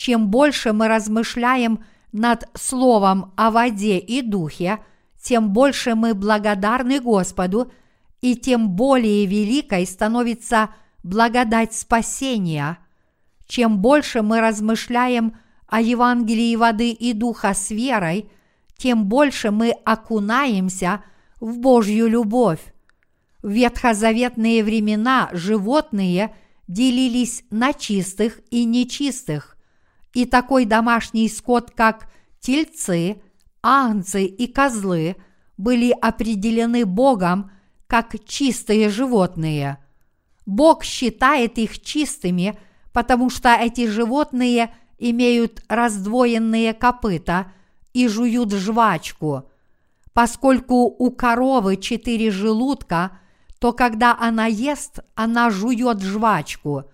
чем 0.00 0.28
больше 0.28 0.72
мы 0.72 0.88
размышляем 0.88 1.84
над 2.10 2.48
Словом 2.54 3.34
о 3.36 3.50
воде 3.50 3.98
и 3.98 4.22
духе, 4.22 4.78
тем 5.22 5.50
больше 5.50 5.94
мы 5.94 6.14
благодарны 6.14 7.00
Господу, 7.00 7.70
и 8.22 8.34
тем 8.34 8.70
более 8.70 9.26
великой 9.26 9.86
становится 9.86 10.70
благодать 11.02 11.74
спасения. 11.74 12.78
Чем 13.46 13.78
больше 13.78 14.22
мы 14.22 14.40
размышляем 14.40 15.36
о 15.66 15.80
Евангелии 15.80 16.56
воды 16.56 16.90
и 16.90 17.12
духа 17.12 17.54
с 17.54 17.70
верой, 17.70 18.30
тем 18.76 19.06
больше 19.06 19.50
мы 19.50 19.70
окунаемся 19.84 21.02
в 21.40 21.58
Божью 21.58 22.08
любовь. 22.08 22.60
В 23.42 23.50
ветхозаветные 23.50 24.62
времена 24.62 25.30
животные 25.32 26.34
делились 26.68 27.44
на 27.50 27.72
чистых 27.72 28.40
и 28.50 28.64
нечистых 28.64 29.56
и 30.12 30.26
такой 30.26 30.64
домашний 30.64 31.28
скот, 31.28 31.70
как 31.70 32.10
тельцы, 32.40 33.22
ангцы 33.62 34.24
и 34.24 34.46
козлы, 34.46 35.16
были 35.56 35.90
определены 35.90 36.84
Богом 36.86 37.50
как 37.86 38.14
чистые 38.26 38.88
животные. 38.88 39.78
Бог 40.50 40.82
считает 40.82 41.58
их 41.58 41.80
чистыми, 41.80 42.58
потому 42.92 43.30
что 43.30 43.50
эти 43.54 43.86
животные 43.86 44.74
имеют 44.98 45.62
раздвоенные 45.68 46.74
копыта 46.74 47.52
и 47.92 48.08
жуют 48.08 48.52
жвачку. 48.52 49.44
Поскольку 50.12 50.86
у 50.86 51.10
коровы 51.12 51.76
четыре 51.76 52.32
желудка, 52.32 53.12
то 53.60 53.72
когда 53.72 54.16
она 54.18 54.46
ест, 54.46 54.98
она 55.14 55.50
жует 55.50 56.02
жвачку. 56.02 56.84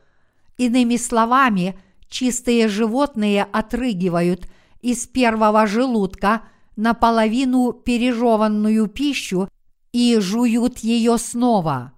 Иными 0.58 0.96
словами, 0.96 1.78
чистые 2.10 2.68
животные 2.68 3.44
отрыгивают 3.50 4.48
из 4.82 5.06
первого 5.06 5.66
желудка 5.66 6.42
наполовину 6.76 7.72
пережеванную 7.72 8.86
пищу 8.88 9.48
и 9.92 10.18
жуют 10.20 10.80
ее 10.80 11.16
снова. 11.16 11.95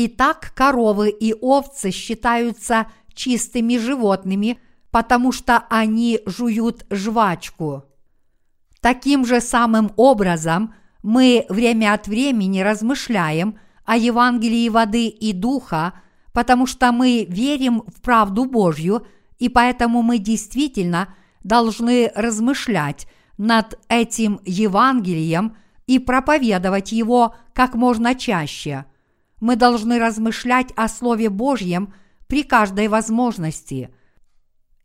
Итак, 0.00 0.52
коровы 0.54 1.10
и 1.10 1.34
овцы 1.34 1.90
считаются 1.90 2.86
чистыми 3.14 3.78
животными, 3.78 4.58
потому 4.90 5.32
что 5.32 5.64
они 5.70 6.20
жуют 6.26 6.86
жвачку. 6.90 7.84
Таким 8.80 9.26
же 9.26 9.40
самым 9.40 9.92
образом 9.96 10.74
мы 11.02 11.46
время 11.48 11.94
от 11.94 12.06
времени 12.06 12.60
размышляем 12.60 13.58
о 13.84 13.96
Евангелии 13.96 14.68
воды 14.68 15.08
и 15.08 15.32
духа, 15.32 15.94
потому 16.32 16.66
что 16.66 16.92
мы 16.92 17.26
верим 17.28 17.82
в 17.86 18.00
правду 18.00 18.44
Божью– 18.44 19.06
и 19.38 19.48
поэтому 19.48 20.02
мы 20.02 20.18
действительно 20.18 21.14
должны 21.44 22.10
размышлять 22.14 23.06
над 23.36 23.78
этим 23.88 24.40
Евангелием 24.44 25.56
и 25.86 25.98
проповедовать 25.98 26.92
его 26.92 27.34
как 27.54 27.74
можно 27.74 28.14
чаще. 28.14 28.84
Мы 29.40 29.56
должны 29.56 29.98
размышлять 29.98 30.72
о 30.76 30.88
Слове 30.88 31.30
Божьем 31.30 31.94
при 32.26 32.42
каждой 32.42 32.88
возможности. 32.88 33.90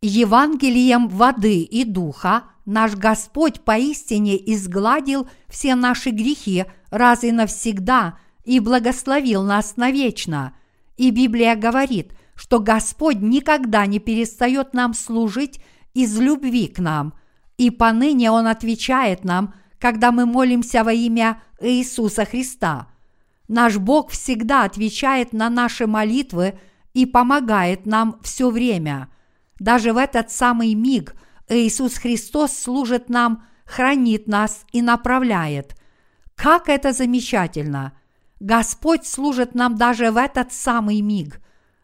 Евангелием 0.01 1.07
воды 1.07 1.61
и 1.61 1.85
духа 1.85 2.43
наш 2.65 2.95
Господь 2.95 3.61
поистине 3.61 4.37
изгладил 4.53 5.27
все 5.47 5.75
наши 5.75 6.09
грехи 6.09 6.65
раз 6.91 7.23
и 7.23 7.31
навсегда 7.31 8.17
и 8.43 8.59
благословил 8.59 9.43
нас 9.43 9.77
навечно. 9.77 10.55
И 10.97 11.09
Библия 11.09 11.55
говорит, 11.55 12.13
что 12.35 12.59
Господь 12.59 13.17
никогда 13.21 13.85
не 13.85 13.99
перестает 13.99 14.73
нам 14.73 14.93
служить 14.93 15.59
из 15.93 16.19
любви 16.19 16.67
к 16.67 16.79
нам, 16.79 17.13
и 17.57 17.69
поныне 17.69 18.31
Он 18.31 18.47
отвечает 18.47 19.23
нам, 19.23 19.53
когда 19.79 20.11
мы 20.11 20.25
молимся 20.25 20.83
во 20.83 20.93
имя 20.93 21.41
Иисуса 21.61 22.25
Христа. 22.25 22.87
Наш 23.53 23.77
Бог 23.77 24.09
всегда 24.09 24.63
отвечает 24.63 25.31
на 25.31 25.47
наши 25.47 25.85
молитвы 25.85 26.57
и 26.95 27.05
помогает 27.05 27.85
нам 27.85 28.19
все 28.23 28.49
время. 28.49 29.09
Даже 29.59 29.93
в 29.93 29.97
этот 29.97 30.31
самый 30.31 30.73
миг 30.73 31.13
Иисус 31.47 31.99
Христос 31.99 32.57
служит 32.57 33.09
нам, 33.09 33.45
хранит 33.63 34.27
нас 34.27 34.65
и 34.71 34.81
направляет. 34.81 35.75
Как 36.33 36.67
это 36.67 36.93
замечательно! 36.93 37.93
Господь 38.39 39.05
служит 39.05 39.53
нам 39.53 39.75
даже 39.75 40.09
в 40.09 40.17
этот 40.17 40.51
самый 40.51 41.01
миг. 41.01 41.39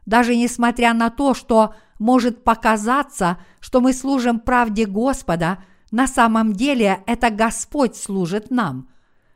Даже 0.08 0.36
несмотря 0.36 0.96
на 0.96 1.12
то, 1.12 1.36
что 1.36 1.76
может 2.00 2.44
показаться, 2.44 3.38
что 3.60 3.80
мы 3.80 3.94
служим 3.94 4.40
правде 4.40 4.88
Господа, 4.88 5.64
на 5.92 6.08
самом 6.08 6.54
деле 6.54 7.04
это 7.06 7.30
Господь 7.30 7.96
служит 7.96 8.50
нам. 8.50 8.90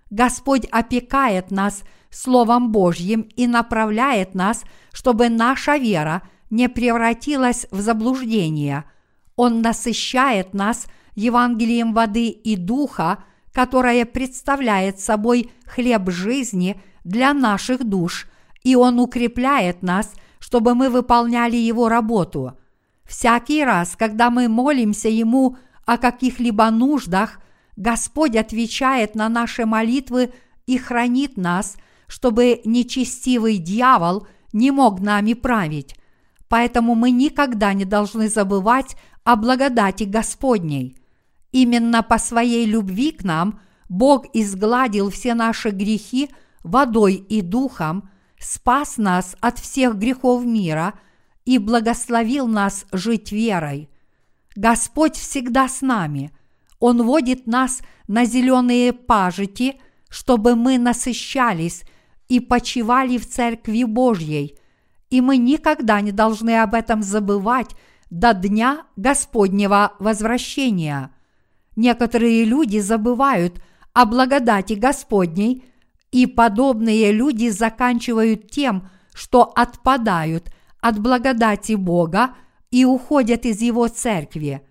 Господь 0.10 0.66
опекает 0.72 1.52
нас 1.52 1.84
Словом 2.14 2.72
Божьим 2.72 3.22
и 3.36 3.48
направляет 3.48 4.36
нас, 4.36 4.64
чтобы 4.92 5.30
наша 5.30 5.78
вера 5.78 6.22
не 6.50 6.70
превратилась 6.70 7.66
в 7.72 7.82
заблуждение. 7.82 8.86
Он 9.36 9.62
насыщает 9.62 10.54
нас 10.54 10.86
Евангелием 11.16 11.94
воды 11.94 12.28
и 12.30 12.56
духа, 12.56 13.24
которое 13.52 14.06
представляет 14.06 15.00
собой 15.00 15.52
хлеб 15.66 16.10
жизни 16.10 16.80
для 17.04 17.34
наших 17.34 17.84
душ, 17.84 18.28
и 18.64 18.76
Он 18.76 19.00
укрепляет 19.00 19.82
нас, 19.82 20.14
чтобы 20.40 20.76
мы 20.76 20.90
выполняли 20.90 21.56
Его 21.56 21.90
работу. 21.90 22.58
Всякий 23.06 23.64
раз, 23.64 23.96
когда 23.98 24.30
мы 24.30 24.48
молимся 24.48 25.10
Ему 25.10 25.58
о 25.86 25.98
каких-либо 25.98 26.70
нуждах, 26.70 27.40
Господь 27.76 28.36
отвечает 28.36 29.16
на 29.16 29.30
наши 29.30 29.66
молитвы 29.66 30.32
и 30.68 30.78
хранит 30.78 31.38
нас, 31.38 31.76
чтобы 32.14 32.62
нечестивый 32.64 33.58
дьявол 33.58 34.28
не 34.54 34.70
мог 34.70 35.00
нами 35.00 35.34
править. 35.34 35.96
Поэтому 36.48 36.94
мы 36.94 37.10
никогда 37.10 37.74
не 37.74 37.86
должны 37.86 38.30
забывать 38.30 38.96
о 39.24 39.36
благодати 39.36 40.04
Господней. 40.04 40.96
Именно 41.52 42.04
по 42.04 42.20
своей 42.20 42.68
любви 42.68 43.14
к 43.14 43.24
нам 43.24 43.60
Бог 43.90 44.28
изгладил 44.36 45.10
все 45.10 45.34
наши 45.34 45.72
грехи 45.72 46.30
водой 46.64 47.16
и 47.16 47.42
духом, 47.42 48.12
спас 48.38 48.98
нас 48.98 49.36
от 49.42 49.58
всех 49.58 49.96
грехов 49.96 50.46
мира 50.46 50.94
и 51.46 51.58
благословил 51.58 52.46
нас 52.46 52.86
жить 52.92 53.32
верой. 53.32 53.90
Господь 54.56 55.16
всегда 55.16 55.68
с 55.68 55.82
нами. 55.82 56.30
Он 56.80 57.02
водит 57.02 57.48
нас 57.48 57.82
на 58.08 58.26
зеленые 58.26 58.94
пажити, 58.94 59.82
чтобы 60.10 60.56
мы 60.56 60.78
насыщались 60.78 61.82
и 62.28 62.40
почивали 62.40 63.18
в 63.18 63.28
Церкви 63.28 63.84
Божьей, 63.84 64.58
и 65.10 65.22
мы 65.22 65.38
никогда 65.38 66.02
не 66.02 66.12
должны 66.12 66.62
об 66.62 66.74
этом 66.74 67.04
забывать 67.04 67.76
до 68.10 68.34
дня 68.34 68.86
Господнего 68.96 69.94
возвращения. 70.00 71.12
Некоторые 71.76 72.46
люди 72.46 72.80
забывают 72.80 73.62
о 73.94 74.06
благодати 74.06 74.74
Господней, 74.74 75.66
и 76.12 76.28
подобные 76.28 77.12
люди 77.12 77.50
заканчивают 77.50 78.52
тем, 78.52 78.90
что 79.14 79.44
отпадают 79.56 80.52
от 80.80 81.00
благодати 81.00 81.74
Бога 81.74 82.36
и 82.70 82.86
уходят 82.86 83.46
из 83.46 83.62
Его 83.62 83.88
церкви. 83.88 84.62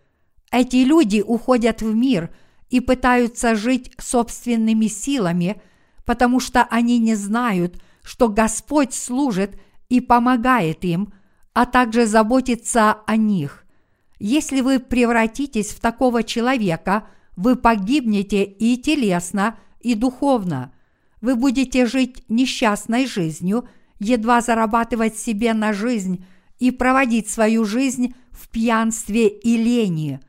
Эти 0.53 0.77
люди 0.77 1.21
уходят 1.21 1.83
в 1.83 1.95
мир 1.95 2.35
и 2.71 2.81
пытаются 2.81 3.55
жить 3.55 3.93
собственными 3.99 4.87
силами– 4.87 5.61
потому 6.05 6.41
что 6.41 6.65
они 6.65 6.99
не 6.99 7.15
знают, 7.15 7.81
что 8.03 8.29
Господь 8.29 8.95
служит 8.95 9.59
и 9.88 10.01
помогает 10.01 10.85
им, 10.85 11.12
а 11.53 11.67
также 11.67 12.07
заботится 12.07 12.93
о 13.07 13.17
них. 13.17 13.65
Если 14.19 14.61
вы 14.61 14.79
превратитесь 14.79 15.71
в 15.71 15.81
такого 15.81 16.23
человека, 16.23 17.09
вы 17.37 17.57
погибнете 17.57 18.45
и 18.45 18.77
телесно, 18.77 19.59
и 19.81 19.95
духовно. 19.95 20.73
Вы 21.21 21.37
будете 21.37 21.87
жить 21.87 22.25
несчастной 22.29 23.07
жизнью, 23.07 23.69
едва 23.99 24.41
зарабатывать 24.41 25.17
себе 25.17 25.55
на 25.55 25.73
жизнь 25.73 26.25
и 26.59 26.71
проводить 26.71 27.29
свою 27.29 27.65
жизнь 27.65 28.15
в 28.31 28.49
пьянстве 28.49 29.29
и 29.29 29.57
лени. 29.57 30.21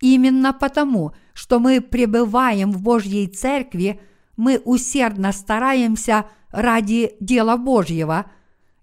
Именно 0.00 0.52
потому, 0.52 1.12
что 1.34 1.60
мы 1.60 1.80
пребываем 1.80 2.72
в 2.72 2.82
Божьей 2.82 3.28
Церкви– 3.28 4.00
мы 4.36 4.60
усердно 4.64 5.32
стараемся 5.32 6.26
ради 6.50 7.16
дела 7.20 7.56
Божьего. 7.56 8.26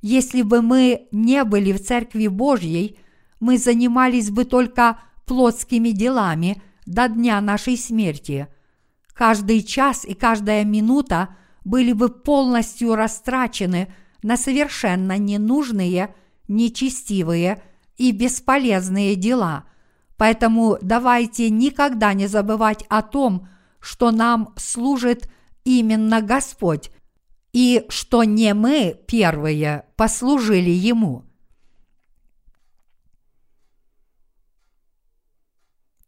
Если 0.02 0.42
бы 0.42 0.62
мы 0.62 1.08
не 1.12 1.44
были 1.44 1.72
в 1.72 1.84
Церкви 1.84 2.28
Божьей, 2.28 2.98
мы 3.40 3.58
занимались 3.58 4.30
бы 4.30 4.46
только 4.46 5.00
плотскими 5.26 5.90
делами 5.90 6.62
до 6.86 7.08
дня 7.08 7.40
нашей 7.42 7.78
смерти. 7.78 8.48
Каждый 9.14 9.62
час 9.62 10.06
и 10.06 10.14
каждая 10.14 10.66
минута 10.66 11.36
были 11.64 11.94
бы 11.94 12.10
полностью 12.10 12.96
растрачены 12.96 13.94
на 14.24 14.38
совершенно 14.38 15.18
ненужные, 15.18 16.16
нечестивые 16.48 17.62
и 17.98 18.12
бесполезные 18.12 19.16
дела. 19.16 19.66
Поэтому 20.18 20.78
давайте 20.82 21.50
никогда 21.50 22.14
не 22.14 22.28
забывать 22.28 22.84
о 22.90 23.02
том, 23.02 23.48
что 23.80 24.12
нам 24.12 24.54
служит– 24.56 25.30
именно 25.64 26.22
Господь, 26.22 26.92
и 27.54 27.86
что 27.90 28.24
не 28.24 28.54
мы 28.54 29.00
первые 29.08 29.86
послужили 29.96 30.70
Ему. 30.70 31.26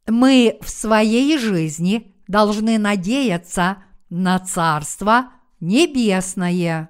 Мы 0.08 0.58
в 0.62 0.70
своей 0.70 1.38
жизни 1.38 2.14
должны 2.28 2.78
надеяться 2.78 3.84
на 4.10 4.40
Царство 4.40 5.32
Небесное. 5.60 6.90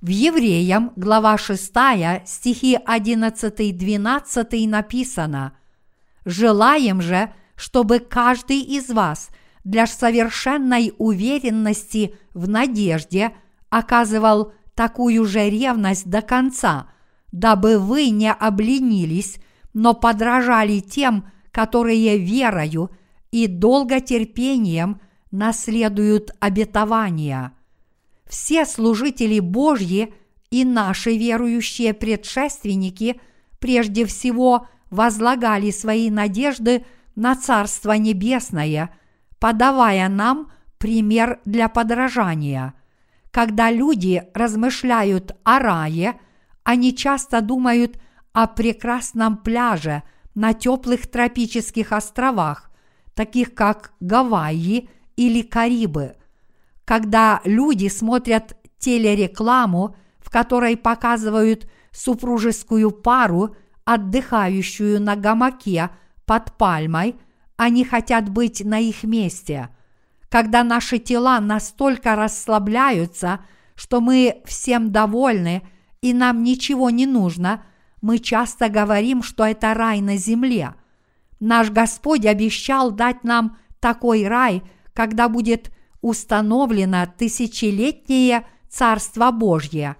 В 0.00 0.08
Евреям, 0.08 0.92
глава 0.94 1.36
6, 1.36 1.72
стихи 2.24 2.76
11-12 2.76 4.68
написано 4.68 5.58
«Желаем 6.24 7.02
же, 7.02 7.32
чтобы 7.58 7.98
каждый 7.98 8.60
из 8.60 8.88
вас 8.88 9.30
для 9.64 9.88
совершенной 9.88 10.94
уверенности 10.96 12.14
в 12.32 12.48
надежде 12.48 13.32
оказывал 13.68 14.52
такую 14.74 15.24
же 15.24 15.50
ревность 15.50 16.08
до 16.08 16.22
конца, 16.22 16.88
дабы 17.32 17.80
вы 17.80 18.10
не 18.10 18.32
обленились, 18.32 19.38
но 19.74 19.92
подражали 19.92 20.78
тем, 20.78 21.28
которые 21.50 22.18
верою 22.18 22.90
и 23.32 23.48
долготерпением 23.48 25.00
наследуют 25.32 26.30
обетования. 26.38 27.52
Все 28.24 28.64
служители 28.66 29.40
Божьи 29.40 30.14
и 30.50 30.64
наши 30.64 31.16
верующие 31.16 31.92
предшественники 31.92 33.20
прежде 33.58 34.06
всего 34.06 34.68
возлагали 34.90 35.72
свои 35.72 36.08
надежды– 36.08 36.86
на 37.18 37.34
Царство 37.34 37.92
Небесное, 37.92 38.90
подавая 39.40 40.08
нам 40.08 40.52
пример 40.78 41.40
для 41.44 41.68
подражания. 41.68 42.74
Когда 43.32 43.72
люди 43.72 44.22
размышляют 44.34 45.36
о 45.42 45.58
рае, 45.58 46.20
они 46.62 46.94
часто 46.94 47.40
думают 47.40 47.98
о 48.32 48.46
прекрасном 48.46 49.36
пляже 49.36 50.04
на 50.36 50.54
теплых 50.54 51.08
тропических 51.10 51.90
островах, 51.90 52.70
таких 53.14 53.52
как 53.52 53.94
Гавайи 53.98 54.88
или 55.16 55.42
Карибы. 55.42 56.14
Когда 56.84 57.40
люди 57.42 57.88
смотрят 57.88 58.56
телерекламу, 58.78 59.96
в 60.20 60.30
которой 60.30 60.76
показывают 60.76 61.68
супружескую 61.90 62.92
пару, 62.92 63.56
отдыхающую 63.84 65.02
на 65.02 65.16
гамаке– 65.16 65.90
под 66.28 66.56
пальмой, 66.56 67.16
они 67.56 67.84
хотят 67.84 68.28
быть 68.28 68.64
на 68.64 68.78
их 68.78 69.02
месте. 69.02 69.70
когда 70.28 70.62
наши 70.62 70.98
тела 70.98 71.40
настолько 71.40 72.14
расслабляются, 72.14 73.40
что 73.74 74.02
мы 74.02 74.42
всем 74.44 74.92
довольны 74.92 75.62
и 76.02 76.12
нам 76.12 76.42
ничего 76.42 76.90
не 76.90 77.06
нужно, 77.06 77.64
мы 78.02 78.18
часто 78.18 78.68
говорим, 78.68 79.22
что 79.22 79.44
это 79.44 79.72
рай 79.72 80.02
на 80.02 80.18
земле. 80.18 80.74
Наш 81.40 81.70
Господь 81.70 82.26
обещал 82.26 82.90
дать 82.90 83.24
нам 83.24 83.56
такой 83.80 84.28
рай, 84.28 84.62
когда 84.92 85.30
будет 85.30 85.72
установлено 86.02 87.06
тысячелетнее 87.06 88.46
Царство 88.68 89.30
Божье. 89.30 89.96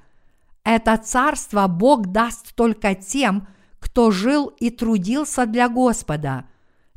Это 0.63 0.99
Царство 0.99 1.67
Бог 1.69 2.09
даст 2.09 2.55
только 2.55 2.95
тем, 2.95 3.49
кто 3.79 4.11
жил 4.11 4.47
и 4.47 4.71
трудился 4.71 5.47
для 5.47 5.69
Господа. 5.69 6.49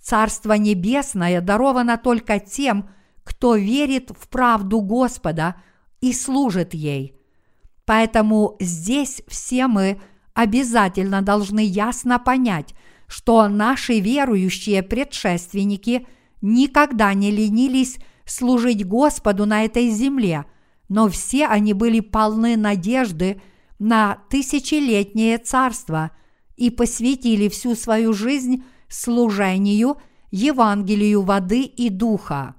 Царство 0.02 0.54
Небесное 0.54 1.42
даровано 1.42 1.98
только 1.98 2.40
тем, 2.40 2.90
кто 3.24 3.56
верит 3.56 4.12
в 4.18 4.28
правду 4.28 4.82
Господа 4.82 5.56
и 6.02 6.12
служит 6.14 6.74
ей. 6.74 7.16
Поэтому 7.86 8.56
здесь 8.60 9.22
все 9.28 9.68
мы 9.68 10.02
обязательно 10.34 11.22
должны 11.22 11.60
ясно 11.60 12.20
понять, 12.20 12.74
что 13.08 13.48
наши 13.48 14.00
верующие 14.00 14.82
предшественники 14.82 16.08
никогда 16.42 17.14
не 17.14 17.30
ленились 17.30 17.98
служить 18.26 18.88
Господу 18.88 19.46
на 19.46 19.66
этой 19.66 19.90
земле, 19.90 20.46
но 20.90 21.10
все 21.10 21.48
они 21.48 21.74
были 21.74 22.00
полны 22.00 22.56
надежды 22.58 23.42
на 23.80 24.20
тысячелетнее 24.30 25.38
царство 25.38 26.12
и 26.62 26.70
посвятили 26.70 27.50
всю 27.50 27.74
свою 27.74 28.14
жизнь 28.14 28.64
служению 28.88 29.98
Евангелию 30.30 31.24
воды 31.24 31.64
и 31.64 31.90
духа. 31.90 32.54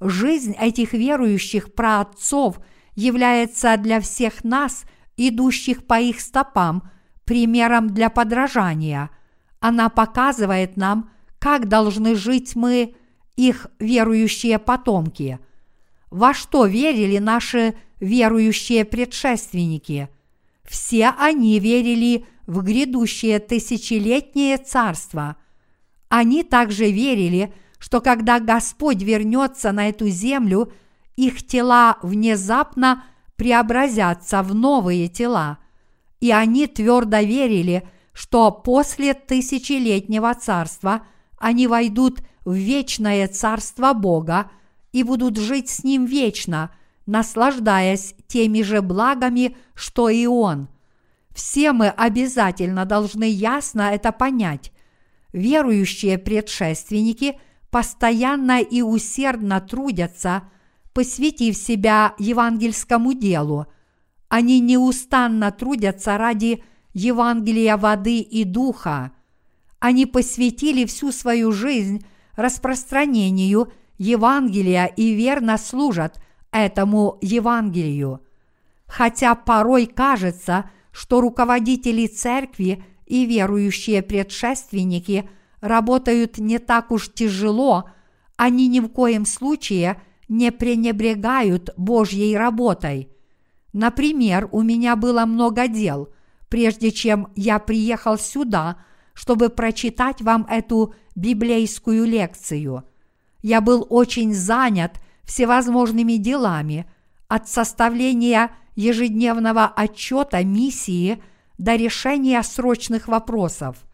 Жизнь 0.00 0.54
этих 0.58 0.94
верующих 0.94 1.74
праотцов 1.74 2.58
является 2.94 3.76
для 3.76 4.00
всех 4.00 4.44
нас, 4.44 4.84
идущих 5.18 5.86
по 5.86 6.00
их 6.00 6.22
стопам, 6.22 6.90
примером 7.26 7.90
для 7.90 8.08
подражания. 8.08 9.10
Она 9.60 9.90
показывает 9.90 10.78
нам, 10.78 11.10
как 11.38 11.68
должны 11.68 12.14
жить 12.14 12.56
мы, 12.56 12.94
их 13.36 13.66
верующие 13.78 14.58
потомки. 14.58 15.38
Во 16.10 16.32
что 16.32 16.64
верили 16.64 17.18
наши 17.18 17.74
верующие 18.00 18.86
предшественники? 18.86 20.08
Все 20.62 21.12
они 21.18 21.58
верили 21.58 22.24
в 22.46 22.62
грядущее 22.62 23.38
тысячелетнее 23.38 24.58
царство. 24.58 25.36
Они 26.08 26.42
также 26.42 26.90
верили, 26.90 27.52
что 27.78 28.00
когда 28.00 28.40
Господь 28.40 29.02
вернется 29.02 29.72
на 29.72 29.88
эту 29.88 30.08
землю, 30.08 30.72
их 31.16 31.46
тела 31.46 31.98
внезапно 32.02 33.04
преобразятся 33.36 34.42
в 34.42 34.54
новые 34.54 35.08
тела. 35.08 35.58
И 36.20 36.30
они 36.30 36.66
твердо 36.66 37.18
верили, 37.18 37.88
что 38.12 38.50
после 38.50 39.14
тысячелетнего 39.14 40.34
царства 40.34 41.06
они 41.38 41.66
войдут 41.66 42.20
в 42.44 42.54
вечное 42.54 43.28
царство 43.28 43.92
Бога 43.92 44.50
и 44.92 45.02
будут 45.02 45.36
жить 45.36 45.68
с 45.68 45.82
Ним 45.82 46.04
вечно, 46.04 46.74
наслаждаясь 47.06 48.14
теми 48.28 48.62
же 48.62 48.80
благами, 48.80 49.56
что 49.74 50.08
и 50.08 50.26
Он. 50.26 50.68
Все 51.34 51.72
мы 51.72 51.88
обязательно 51.88 52.84
должны 52.84 53.24
ясно 53.24 53.92
это 53.92 54.12
понять. 54.12 54.72
Верующие 55.32 56.16
предшественники 56.16 57.38
постоянно 57.70 58.60
и 58.62 58.82
усердно 58.82 59.60
трудятся, 59.60 60.44
посвятив 60.92 61.56
себя 61.56 62.14
евангельскому 62.18 63.14
делу. 63.14 63.66
Они 64.28 64.60
неустанно 64.60 65.50
трудятся 65.50 66.16
ради 66.16 66.62
Евангелия 66.92 67.76
воды 67.76 68.20
и 68.20 68.44
духа. 68.44 69.10
Они 69.80 70.06
посвятили 70.06 70.84
всю 70.86 71.10
свою 71.10 71.50
жизнь 71.50 72.06
распространению 72.36 73.72
Евангелия 73.98 74.86
и 74.86 75.12
верно 75.12 75.58
служат 75.58 76.20
этому 76.52 77.18
Евангелию. 77.20 78.20
Хотя 78.86 79.34
порой 79.34 79.86
кажется, 79.86 80.70
что 80.94 81.20
руководители 81.20 82.06
церкви 82.06 82.84
и 83.04 83.26
верующие 83.26 84.00
предшественники 84.00 85.28
работают 85.60 86.38
не 86.38 86.60
так 86.60 86.92
уж 86.92 87.12
тяжело, 87.12 87.90
они 88.36 88.68
ни 88.68 88.78
в 88.78 88.88
коем 88.88 89.26
случае 89.26 90.00
не 90.28 90.52
пренебрегают 90.52 91.70
Божьей 91.76 92.36
работой. 92.36 93.08
Например, 93.72 94.48
у 94.52 94.62
меня 94.62 94.94
было 94.94 95.26
много 95.26 95.66
дел, 95.66 96.10
прежде 96.48 96.92
чем 96.92 97.26
я 97.34 97.58
приехал 97.58 98.16
сюда, 98.16 98.76
чтобы 99.14 99.48
прочитать 99.48 100.22
вам 100.22 100.46
эту 100.48 100.94
библейскую 101.16 102.04
лекцию. 102.04 102.84
Я 103.42 103.60
был 103.60 103.84
очень 103.90 104.32
занят 104.32 105.00
всевозможными 105.24 106.14
делами, 106.14 106.86
от 107.26 107.48
составления 107.48 108.52
ежедневного 108.74 109.66
отчета 109.66 110.42
миссии 110.42 111.22
до 111.58 111.76
решения 111.76 112.42
срочных 112.42 113.08
вопросов. 113.08 113.84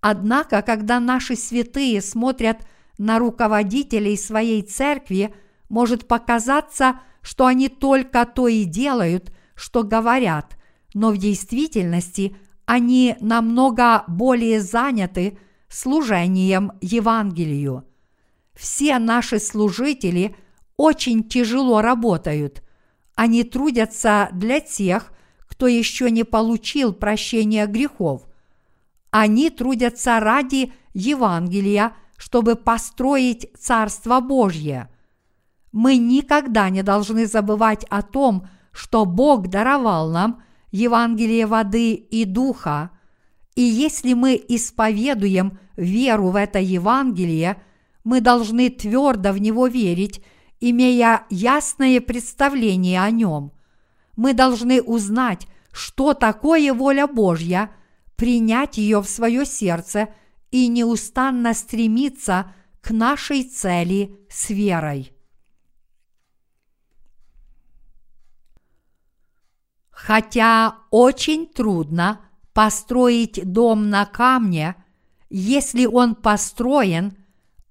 Однако, 0.00 0.62
когда 0.62 1.00
наши 1.00 1.36
святые 1.36 2.00
смотрят 2.02 2.66
на 2.98 3.18
руководителей 3.18 4.16
своей 4.16 4.62
церкви, 4.62 5.34
может 5.68 6.06
показаться, 6.06 7.00
что 7.22 7.46
они 7.46 7.68
только 7.68 8.26
то 8.26 8.48
и 8.48 8.64
делают, 8.64 9.32
что 9.54 9.82
говорят, 9.82 10.58
но 10.92 11.10
в 11.10 11.16
действительности 11.16 12.36
они 12.66 13.16
намного 13.20 14.04
более 14.06 14.60
заняты 14.60 15.38
служением 15.68 16.72
Евангелию. 16.80 17.84
Все 18.54 18.98
наши 18.98 19.40
служители 19.40 20.36
очень 20.76 21.24
тяжело 21.24 21.80
работают, 21.80 22.62
они 23.14 23.44
трудятся 23.44 24.28
для 24.32 24.60
тех, 24.60 25.12
кто 25.46 25.66
еще 25.66 26.10
не 26.10 26.24
получил 26.24 26.92
прощения 26.92 27.66
грехов. 27.66 28.22
Они 29.10 29.50
трудятся 29.50 30.18
ради 30.18 30.72
Евангелия, 30.94 31.92
чтобы 32.16 32.56
построить 32.56 33.48
Царство 33.58 34.20
Божье. 34.20 34.88
Мы 35.70 35.96
никогда 35.96 36.70
не 36.70 36.82
должны 36.82 37.26
забывать 37.26 37.84
о 37.84 38.02
том, 38.02 38.48
что 38.72 39.04
Бог 39.04 39.48
даровал 39.48 40.10
нам 40.10 40.42
Евангелие 40.72 41.46
воды 41.46 41.94
и 41.94 42.24
духа, 42.24 42.90
и 43.54 43.62
если 43.62 44.14
мы 44.14 44.42
исповедуем 44.48 45.58
веру 45.76 46.30
в 46.30 46.36
это 46.36 46.58
Евангелие, 46.58 47.62
мы 48.02 48.20
должны 48.20 48.68
твердо 48.70 49.32
в 49.32 49.38
него 49.38 49.68
верить 49.68 50.24
имея 50.70 51.26
ясное 51.28 52.00
представление 52.00 53.02
о 53.02 53.10
нем. 53.10 53.52
Мы 54.16 54.32
должны 54.32 54.80
узнать, 54.80 55.46
что 55.72 56.14
такое 56.14 56.72
воля 56.72 57.06
Божья, 57.06 57.70
принять 58.16 58.78
ее 58.78 59.00
в 59.02 59.08
свое 59.08 59.44
сердце 59.44 60.08
и 60.50 60.68
неустанно 60.68 61.52
стремиться 61.52 62.52
к 62.80 62.90
нашей 62.90 63.42
цели 63.42 64.18
с 64.30 64.50
верой. 64.50 65.12
Хотя 69.90 70.76
очень 70.90 71.46
трудно 71.46 72.20
построить 72.52 73.40
дом 73.44 73.90
на 73.90 74.06
камне, 74.06 74.76
если 75.28 75.86
он 75.86 76.14
построен, 76.14 77.16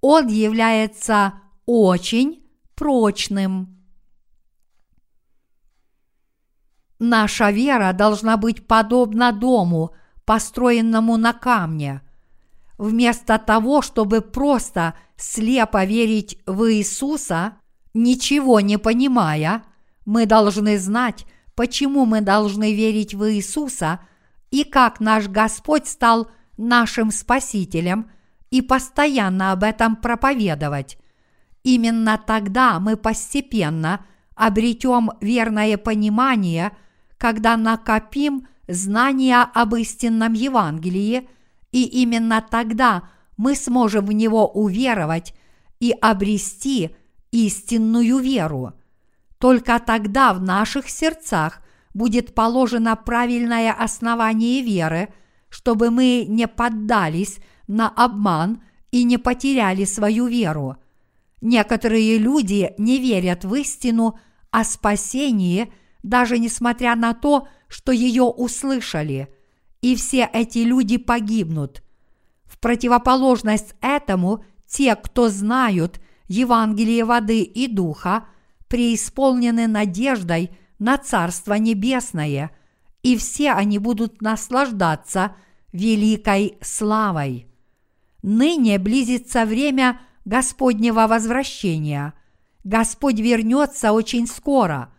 он 0.02 0.28
является 0.28 1.42
очень 1.66 2.43
прочным. 2.84 3.68
Наша 7.00 7.50
вера 7.50 7.94
должна 7.94 8.36
быть 8.36 8.68
подобна 8.68 9.32
дому, 9.32 9.92
построенному 10.26 11.16
на 11.16 11.32
камне. 11.32 12.02
Вместо 12.78 13.38
того, 13.38 13.82
чтобы 13.82 14.20
просто 14.20 14.96
слепо 15.16 15.86
верить 15.86 16.38
в 16.46 16.74
Иисуса, 16.74 17.54
ничего 17.94 18.60
не 18.60 18.78
понимая, 18.78 19.64
мы 20.06 20.26
должны 20.26 20.78
знать, 20.78 21.26
почему 21.56 22.06
мы 22.06 22.20
должны 22.20 22.76
верить 22.76 23.14
в 23.14 23.32
Иисуса 23.32 24.02
и 24.52 24.66
как 24.66 25.00
наш 25.00 25.30
Господь 25.30 25.88
стал 25.88 26.28
нашим 26.58 27.12
Спасителем 27.12 28.12
и 28.52 28.62
постоянно 28.62 29.54
об 29.54 29.64
этом 29.64 29.96
проповедовать. 29.96 30.98
Именно 31.64 32.22
тогда 32.26 32.80
мы 32.80 32.98
постепенно 32.98 34.06
обретем 34.36 35.12
верное 35.22 35.78
понимание, 35.78 36.72
когда 37.18 37.56
накопим 37.56 38.48
знания 38.68 39.42
об 39.54 39.76
истинном 39.76 40.34
Евангелии, 40.34 41.30
и 41.72 41.84
именно 41.84 42.46
тогда 42.48 43.04
мы 43.38 43.56
сможем 43.56 44.06
в 44.06 44.12
него 44.12 44.48
уверовать 44.48 45.34
и 45.80 45.92
обрести 45.92 46.96
истинную 47.32 48.20
веру. 48.20 48.74
Только 49.38 49.80
тогда 49.80 50.34
в 50.34 50.42
наших 50.42 50.90
сердцах 50.90 51.62
будет 51.94 52.34
положено 52.34 52.96
правильное 52.96 53.74
основание 53.74 54.62
веры, 54.62 55.10
чтобы 55.50 55.92
мы 55.92 56.26
не 56.28 56.48
поддались 56.48 57.40
на 57.68 57.90
обман 57.90 58.64
и 58.92 59.04
не 59.04 59.18
потеряли 59.18 59.86
свою 59.86 60.28
веру. 60.28 60.78
Некоторые 61.44 62.20
люди 62.20 62.74
не 62.78 63.00
верят 63.00 63.44
в 63.44 63.54
истину 63.56 64.18
о 64.50 64.64
спасении, 64.64 65.74
даже 66.02 66.40
несмотря 66.40 66.96
на 66.96 67.14
то, 67.14 67.50
что 67.68 67.92
ее 67.92 68.24
услышали, 68.24 69.28
и 69.82 69.98
все 69.98 70.30
эти 70.32 70.60
люди 70.60 70.96
погибнут. 70.96 71.84
В 72.46 72.58
противоположность 72.60 73.76
этому, 73.82 74.46
те, 74.68 74.96
кто 74.96 75.28
знают 75.28 76.00
Евангелие 76.30 77.04
воды 77.04 77.42
и 77.42 77.68
духа, 77.68 78.26
преисполнены 78.70 79.68
надеждой 79.68 80.52
на 80.80 80.98
Царство 80.98 81.56
Небесное, 81.56 82.52
и 83.02 83.18
все 83.18 83.52
они 83.52 83.80
будут 83.80 84.22
наслаждаться 84.22 85.36
великой 85.74 86.58
славой. 86.62 87.48
Ныне 88.22 88.80
близится 88.80 89.44
время 89.46 90.00
Господнего 90.26 91.08
возвращения. 91.08 92.14
Господь 92.64 93.20
вернется 93.20 93.92
очень 93.92 94.28
скоро. 94.28 94.94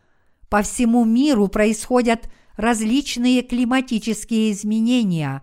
По 0.49 0.63
всему 0.63 1.05
миру 1.05 1.49
происходят 1.49 2.31
различные 2.57 3.43
климатические 3.43 4.53
изменения. 4.53 5.43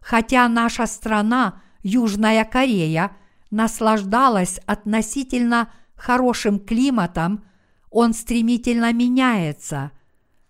Хотя 0.00 0.48
наша 0.48 0.86
страна, 0.86 1.60
Южная 1.82 2.44
Корея, 2.44 3.16
наслаждалась 3.50 4.58
относительно 4.66 5.70
хорошим 5.94 6.58
климатом, 6.58 7.44
он 7.90 8.14
стремительно 8.14 8.92
меняется. 8.92 9.90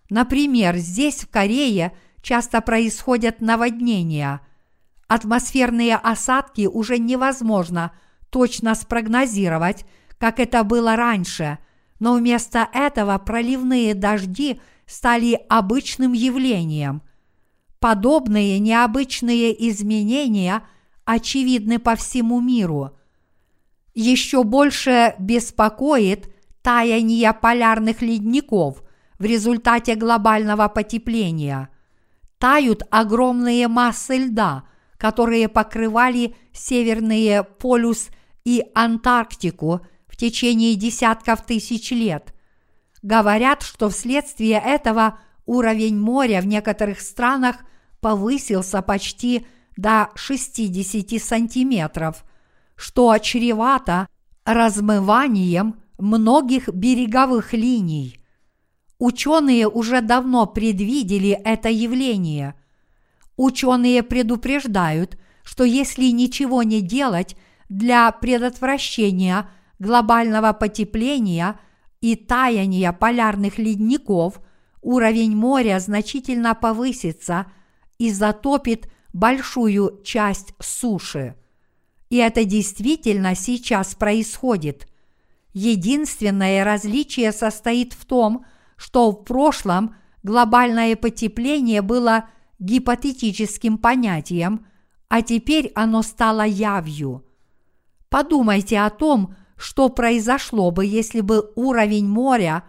Например, 0.09 0.77
здесь, 0.77 1.23
в 1.23 1.29
Корее, 1.29 1.93
часто 2.21 2.61
происходят 2.61 3.41
наводнения. 3.41 4.41
Атмосферные 5.07 5.95
осадки 5.95 6.67
уже 6.67 6.97
невозможно 6.99 7.91
точно 8.31 8.73
спрогнозировать, 8.73 9.85
как 10.17 10.39
это 10.39 10.63
было 10.63 10.95
раньше, 10.95 11.59
но 11.99 12.15
вместо 12.15 12.67
этого 12.73 13.17
проливные 13.19 13.93
дожди 13.93 14.59
стали 14.87 15.39
обычным 15.49 16.13
явлением. 16.13 17.03
Подобные 17.79 18.59
необычные 18.59 19.69
изменения 19.69 20.63
очевидны 21.05 21.79
по 21.79 21.95
всему 21.95 22.41
миру. 22.41 22.97
Еще 23.93 24.43
больше 24.43 25.15
беспокоит 25.19 26.33
таяние 26.61 27.33
полярных 27.33 28.01
ледников 28.01 28.83
в 29.19 29.25
результате 29.25 29.95
глобального 29.95 30.67
потепления. 30.67 31.69
Тают 32.37 32.83
огромные 32.89 33.67
массы 33.67 34.17
льда, 34.17 34.63
которые 34.97 35.47
покрывали 35.47 36.35
Северные 36.53 37.43
полюс 37.43 38.09
и 38.45 38.63
Антарктику 38.73 39.81
в 40.07 40.17
течение 40.17 40.75
десятков 40.75 41.45
тысяч 41.45 41.91
лет. 41.91 42.33
Говорят, 43.01 43.63
что 43.63 43.89
вследствие 43.89 44.61
этого 44.63 45.19
уровень 45.45 45.97
моря 45.99 46.41
в 46.41 46.47
некоторых 46.47 47.01
странах 47.01 47.57
повысился 47.99 48.81
почти 48.81 49.45
до 49.77 50.09
60 50.15 51.21
сантиметров, 51.21 52.23
что 52.75 53.17
чревато 53.17 54.07
размыванием 54.43 55.75
многих 55.97 56.69
береговых 56.69 57.53
линий. 57.53 58.19
Ученые 58.97 59.67
уже 59.67 60.01
давно 60.01 60.45
предвидели 60.45 61.31
это 61.31 61.69
явление. 61.69 62.55
Ученые 63.35 64.03
предупреждают, 64.03 65.17
что 65.43 65.63
если 65.63 66.05
ничего 66.05 66.61
не 66.63 66.81
делать 66.81 67.35
для 67.71 68.11
предотвращения 68.11 69.49
глобального 69.79 70.51
потепления 70.51 71.57
и 72.01 72.17
таяния 72.17 72.91
полярных 72.91 73.57
ледников, 73.57 74.41
уровень 74.81 75.33
моря 75.37 75.79
значительно 75.79 76.53
повысится 76.53 77.45
и 77.97 78.11
затопит 78.11 78.91
большую 79.13 80.01
часть 80.03 80.53
суши. 80.59 81.35
И 82.09 82.17
это 82.17 82.43
действительно 82.43 83.35
сейчас 83.35 83.95
происходит. 83.95 84.85
Единственное 85.53 86.65
различие 86.65 87.31
состоит 87.31 87.93
в 87.93 88.03
том, 88.05 88.45
что 88.75 89.11
в 89.11 89.23
прошлом 89.23 89.95
глобальное 90.23 90.97
потепление 90.97 91.81
было 91.81 92.25
гипотетическим 92.59 93.77
понятием, 93.77 94.65
а 95.07 95.21
теперь 95.21 95.71
оно 95.73 96.01
стало 96.01 96.45
явью. 96.45 97.23
Подумайте 98.11 98.77
о 98.81 98.89
том, 98.89 99.35
что 99.55 99.87
произошло 99.87 100.69
бы, 100.69 100.85
если 100.85 101.21
бы 101.21 101.49
уровень 101.55 102.07
моря 102.07 102.65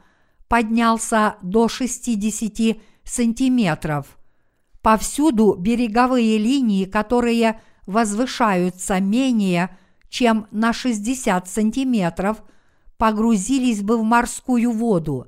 поднялся 0.46 1.34
до 1.42 1.66
60 1.66 2.78
сантиметров. 3.02 4.06
Повсюду 4.82 5.56
береговые 5.58 6.38
линии, 6.38 6.84
которые 6.84 7.60
возвышаются 7.86 9.00
менее 9.00 9.76
чем 10.08 10.46
на 10.52 10.72
60 10.72 11.48
сантиметров, 11.48 12.44
погрузились 12.96 13.82
бы 13.82 13.96
в 13.96 14.04
морскую 14.04 14.70
воду. 14.70 15.26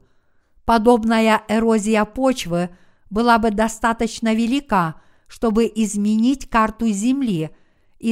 Подобная 0.64 1.42
эрозия 1.48 2.04
почвы 2.04 2.70
была 3.10 3.38
бы 3.38 3.50
достаточно 3.50 4.32
велика, 4.32 5.00
чтобы 5.26 5.64
изменить 5.74 6.48
карту 6.48 6.86
Земли, 6.88 7.50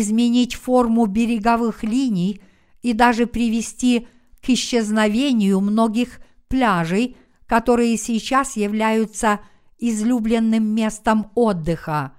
изменить 0.00 0.55
форму 0.55 1.05
береговых 1.05 1.85
линий 1.85 2.40
и 2.81 2.94
даже 2.94 3.26
привести 3.26 4.09
к 4.40 4.48
исчезновению 4.48 5.61
многих 5.61 6.20
пляжей, 6.48 7.16
которые 7.46 7.98
сейчас 7.98 8.57
являются 8.57 9.40
излюбленным 9.78 10.64
местом 10.64 11.31
отдыха. 11.35 12.12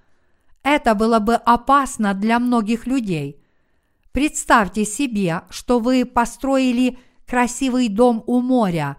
Это 0.62 0.93
было 0.93 1.17
бы 1.17 1.33
опасно 1.33 2.13
для 2.13 2.39
многих 2.39 2.86
людей. 2.86 3.41
Представьте 4.12 4.86
себе, 4.86 5.41
что 5.49 5.79
вы 5.79 6.05
построили 6.05 6.99
красивый 7.25 7.89
дом 7.89 8.23
у 8.27 8.39
моря, 8.39 8.97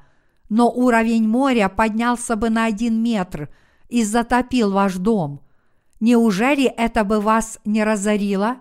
но 0.49 0.69
уровень 0.69 1.29
моря 1.29 1.69
поднялся 1.69 2.35
бы 2.35 2.51
на 2.51 2.65
один 2.65 3.01
метр 3.01 3.49
и 3.89 4.03
затопил 4.03 4.73
ваш 4.73 4.97
дом. 4.97 5.41
Неужели 6.05 6.67
это 6.67 7.03
бы 7.03 7.19
вас 7.19 7.59
не 7.65 7.83
разорило? 7.83 8.59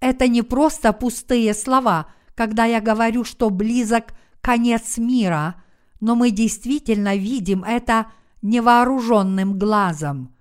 Это 0.00 0.28
не 0.28 0.40
просто 0.40 0.94
пустые 0.94 1.52
слова, 1.52 2.06
когда 2.34 2.64
я 2.64 2.80
говорю, 2.80 3.22
что 3.22 3.50
близок 3.50 4.14
конец 4.40 4.96
мира, 4.96 5.56
но 6.00 6.14
мы 6.14 6.30
действительно 6.30 7.16
видим 7.16 7.64
это 7.64 8.06
невооруженным 8.40 9.58
глазом. 9.58 10.34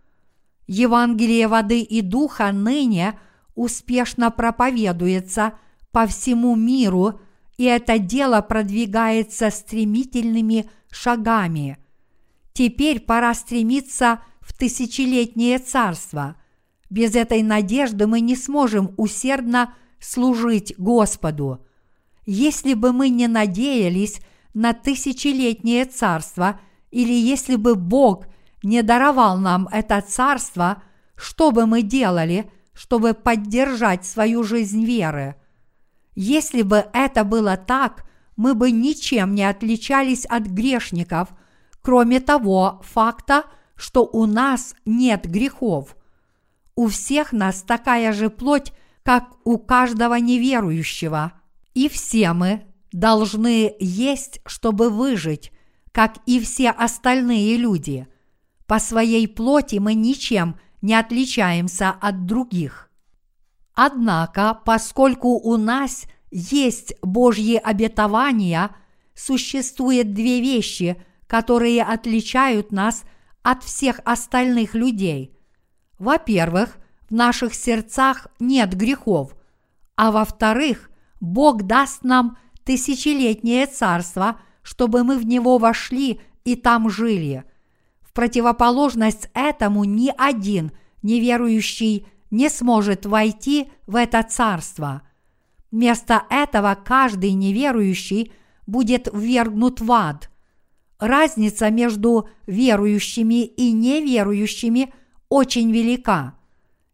Евангелие 0.66 1.50
воды 1.50 1.82
и 1.82 2.00
духа 2.00 2.54
ныне 2.54 3.20
успешно 3.54 4.32
проповедуется 4.32 5.56
по 5.92 6.08
всему 6.08 6.56
миру– 6.56 7.20
и 7.58 7.66
это 7.66 8.00
дело 8.00 8.42
продвигается 8.42 9.52
стремительными 9.52 10.68
шагами. 10.90 11.78
Теперь 12.54 13.00
пора 13.00 13.36
стремиться 13.36 14.20
в 14.44 14.54
тысячелетнее 14.54 15.60
царство. 15.60 16.36
Без 16.90 17.16
этой 17.16 17.42
надежды 17.42 18.08
мы 18.08 18.20
не 18.20 18.36
сможем 18.36 18.94
усердно 18.98 19.74
служить 20.00 20.74
Господу. 20.78 21.66
Если 22.26 22.74
бы 22.74 22.92
мы 22.92 23.10
не 23.10 23.28
надеялись 23.28 24.22
на 24.54 24.74
тысячелетнее 24.74 25.86
царство, 25.86 26.60
или 26.92 27.14
если 27.14 27.56
бы 27.56 27.76
Бог 27.76 28.26
не 28.62 28.84
даровал 28.84 29.38
нам 29.38 29.68
это 29.72 30.02
царство, 30.02 30.84
что 31.16 31.52
бы 31.52 31.66
мы 31.66 31.82
делали, 31.82 32.52
чтобы 32.74 33.14
поддержать 33.14 34.06
свою 34.06 34.44
жизнь 34.44 34.84
веры– 34.84 35.36
если 36.16 36.62
бы 36.62 36.86
это 36.94 37.24
было 37.24 37.58
так, 37.58 38.06
мы 38.36 38.54
бы 38.54 38.72
ничем 38.72 39.36
не 39.36 39.44
отличались 39.44 40.26
от 40.26 40.44
грешников, 40.44 41.30
кроме 41.82 42.20
того 42.20 42.82
факта, 42.84 43.46
что 43.76 44.04
у 44.06 44.26
нас 44.26 44.76
нет 44.86 45.26
грехов. 45.26 45.96
У 46.76 46.88
всех 46.88 47.34
нас 47.34 47.62
такая 47.64 48.14
же 48.14 48.30
плоть, 48.30 48.74
как 49.04 49.36
у 49.44 49.58
каждого 49.58 50.16
неверующего, 50.16 51.34
и 51.74 51.90
все 51.90 52.34
мы 52.34 52.64
должны 52.92 53.76
есть, 53.80 54.40
чтобы 54.46 54.90
выжить, 54.90 55.52
как 55.92 56.18
и 56.26 56.40
все 56.40 56.70
остальные 56.70 57.58
люди. 57.58 58.08
По 58.66 58.80
своей 58.80 59.28
плоти 59.28 59.78
мы 59.78 59.94
ничем 59.94 60.56
не 60.82 60.96
отличаемся 60.96 61.90
от 61.90 62.26
других. 62.26 62.90
Однако, 63.76 64.60
поскольку 64.66 65.30
у 65.30 65.58
нас 65.58 66.06
есть 66.32 66.94
Божьи 67.02 67.56
обетования, 67.56 68.76
существует 69.16 70.14
две 70.14 70.42
вещи, 70.42 71.02
которые 71.28 71.84
отличают 71.84 72.72
нас 72.72 73.04
от 73.44 73.64
всех 73.64 74.00
остальных 74.06 74.74
людей. 74.74 75.38
Во-первых, 76.00 76.78
в 77.10 77.14
наших 77.14 77.54
сердцах 77.54 78.28
нет 78.40 78.74
грехов, 78.76 79.36
а 79.96 80.12
во-вторых, 80.12 80.90
Бог 81.20 81.64
даст 81.64 82.04
нам 82.04 82.38
тысячелетнее 82.64 83.68
царство, 83.68 84.40
чтобы 84.64 85.04
мы 85.04 85.18
в 85.18 85.26
него 85.26 85.58
вошли 85.58 86.22
и 86.44 86.56
там 86.56 86.90
жили. 86.90 87.44
В 88.02 88.14
противоположность 88.14 89.30
этому 89.34 89.84
ни 89.84 90.14
один 90.18 90.72
неверующий 91.02 92.08
не 92.32 92.50
сможет 92.50 93.06
войти 93.06 93.70
в 93.86 93.96
это 93.96 94.24
царство. 94.24 95.04
Вместо 95.72 96.24
этого 96.30 96.76
каждый 96.76 97.34
неверующий 97.34 98.32
будет 98.66 99.08
ввергнут 99.12 99.82
в 99.82 99.92
ад. 99.92 100.30
Разница 101.04 101.70
между 101.70 102.30
верующими 102.48 103.44
и 103.44 103.74
неверующими 103.74 104.94
очень 105.28 105.70
велика. 105.70 106.36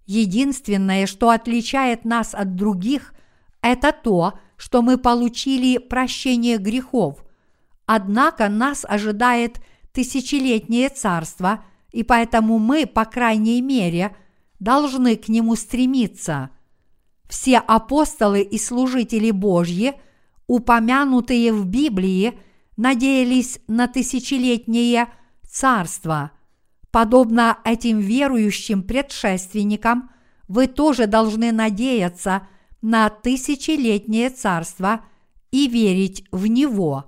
Единственное, 0.07 1.05
что 1.05 1.29
отличает 1.29 2.05
нас 2.05 2.33
от 2.33 2.55
других, 2.55 3.13
это 3.61 3.91
то, 3.91 4.33
что 4.57 4.81
мы 4.81 4.97
получили 4.97 5.77
прощение 5.77 6.57
грехов. 6.57 7.23
Однако 7.85 8.49
нас 8.49 8.83
ожидает 8.83 9.61
тысячелетнее 9.91 10.89
царство, 10.89 11.63
и 11.91 12.01
поэтому 12.01 12.57
мы, 12.57 12.87
по 12.87 13.05
крайней 13.05 13.61
мере, 13.61 14.15
должны 14.59 15.17
к 15.17 15.29
нему 15.29 15.55
стремиться. 15.55 16.49
Все 17.29 17.59
апостолы 17.59 18.41
и 18.41 18.57
служители 18.57 19.29
Божьи, 19.29 19.93
упомянутые 20.47 21.53
в 21.53 21.67
Библии, 21.67 22.39
надеялись 22.79 23.59
на 23.67 23.87
тысячелетнее 23.87 25.07
царство. 25.47 26.31
Подобно 26.91 27.59
этим 27.63 27.99
верующим 27.99 28.81
предшественникам, 28.81 30.09
вы 30.47 30.65
тоже 30.67 31.05
должны 31.05 31.51
надеяться– 31.51 32.47
на 32.81 33.09
тысячелетнее 33.09 34.29
царство 34.29 35.01
и 35.51 35.67
верить 35.67 36.25
в 36.31 36.47
него. 36.47 37.05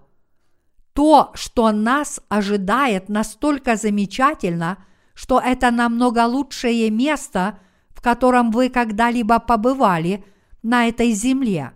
То, 0.94 1.32
что 1.36 1.72
нас 1.72 2.20
ожидает, 2.28 3.08
настолько 3.08 3.76
замечательно, 3.76 4.78
что 5.14 5.40
это 5.40 5.72
намного 5.72 6.26
лучшее 6.26 6.90
место, 6.90 7.60
в 7.90 8.02
котором 8.02 8.52
вы 8.52 8.70
когда-либо 8.70 9.40
побывали 9.40 10.26
на 10.64 10.88
этой 10.88 11.12
земле. 11.12 11.72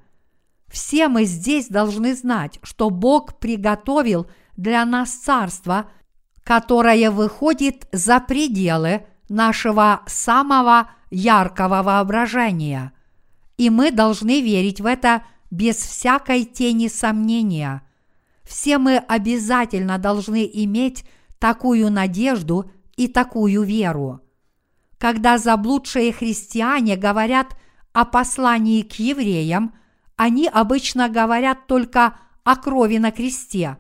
Все 0.68 1.08
мы 1.08 1.26
здесь 1.26 1.68
должны 1.68 2.16
знать, 2.16 2.60
что 2.64 2.90
Бог 2.90 3.40
приготовил 3.40 4.28
для 4.58 4.86
нас 4.86 5.12
царство, 5.12 5.90
которое 6.44 7.12
выходит 7.12 7.88
за 7.92 8.20
пределы 8.20 9.06
нашего 9.30 10.02
самого 10.08 10.90
яркого 11.10 11.84
воображения– 11.84 12.92
и 13.58 13.70
мы 13.70 13.92
должны 13.92 14.42
верить 14.42 14.82
в 14.82 14.86
это 14.86 15.24
без 15.50 15.78
всякой 15.78 16.44
тени 16.44 16.88
сомнения. 16.88 17.82
Все 18.44 18.78
мы 18.78 18.98
обязательно 18.98 19.98
должны 19.98 20.50
иметь 20.52 21.06
такую 21.40 21.92
надежду 21.92 22.72
и 22.96 23.08
такую 23.08 23.64
веру. 23.64 24.22
Когда 24.98 25.38
заблудшие 25.38 26.12
христиане 26.14 26.96
говорят 26.96 27.56
о 27.94 28.06
послании 28.06 28.82
к 28.82 28.94
евреям, 28.94 29.74
они 30.16 30.48
обычно 30.48 31.10
говорят 31.10 31.68
только 31.68 32.18
о 32.44 32.56
крови 32.56 32.98
на 32.98 33.12
кресте. 33.12 33.78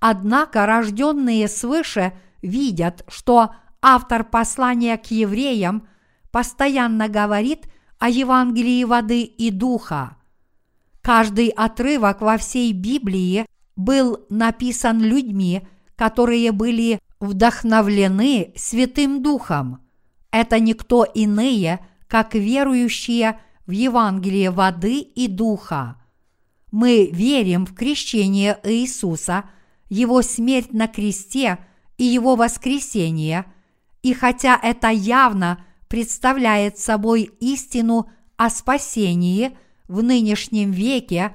Однако 0.00 0.66
рожденные 0.66 1.48
свыше 1.48 2.12
видят, 2.42 3.04
что 3.08 3.54
автор 3.80 4.24
послания 4.24 4.96
к 4.96 5.06
евреям 5.06 5.88
постоянно 6.30 7.08
говорит– 7.08 7.66
о 7.98 8.08
Евангелии 8.08 8.84
воды 8.84 9.22
и 9.22 9.50
духа. 9.50 10.16
Каждый 11.02 11.48
отрывок 11.48 12.20
во 12.20 12.36
всей 12.36 12.72
Библии 12.72 13.46
был 13.76 14.26
написан 14.28 15.00
людьми, 15.00 15.66
которые 15.94 16.52
были 16.52 16.98
вдохновлены 17.20 18.52
Святым 18.56 19.22
Духом. 19.22 19.80
Это 20.30 20.60
никто 20.60 21.04
иные, 21.04 21.80
как 22.08 22.34
верующие 22.34 23.40
в 23.66 23.70
Евангелие 23.70 24.50
воды 24.50 25.00
и 25.00 25.28
духа. 25.28 26.00
Мы 26.72 27.10
верим 27.12 27.66
в 27.66 27.74
крещение 27.74 28.58
Иисуса, 28.64 29.44
Его 29.88 30.22
смерть 30.22 30.72
на 30.72 30.88
кресте 30.88 31.58
и 31.98 32.04
Его 32.04 32.36
воскресение, 32.36 33.46
и 34.02 34.14
хотя 34.14 34.58
это 34.62 34.88
явно 34.88 35.64
представляет 35.88 36.78
собой 36.78 37.30
истину 37.40 38.10
о 38.36 38.50
спасении 38.50 39.56
в 39.88 40.02
нынешнем 40.02 40.70
веке, 40.70 41.34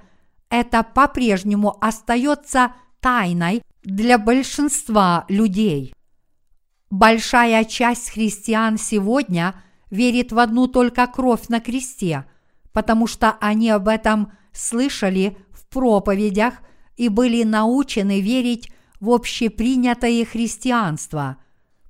это 0.50 0.84
по-прежнему 0.84 1.78
остается 1.82 2.74
тайной 3.00 3.62
для 3.84 4.18
большинства 4.18 5.26
людей. 5.28 5.94
Большая 6.90 7.64
часть 7.64 8.12
христиан 8.12 8.78
сегодня 8.78 9.56
верит 9.92 10.32
в 10.32 10.40
одну 10.40 10.68
только 10.68 11.06
кровь 11.06 11.48
на 11.50 11.60
кресте, 11.60 12.26
потому 12.72 13.06
что 13.06 13.38
они 13.40 13.70
об 13.70 13.88
этом 13.88 14.32
слышали 14.54 15.38
в 15.52 15.68
проповедях 15.68 16.56
и 16.98 17.10
были 17.10 17.44
научены 17.44 18.22
верить 18.22 18.72
в 19.00 19.12
общепринятое 19.12 20.26
христианство. 20.26 21.38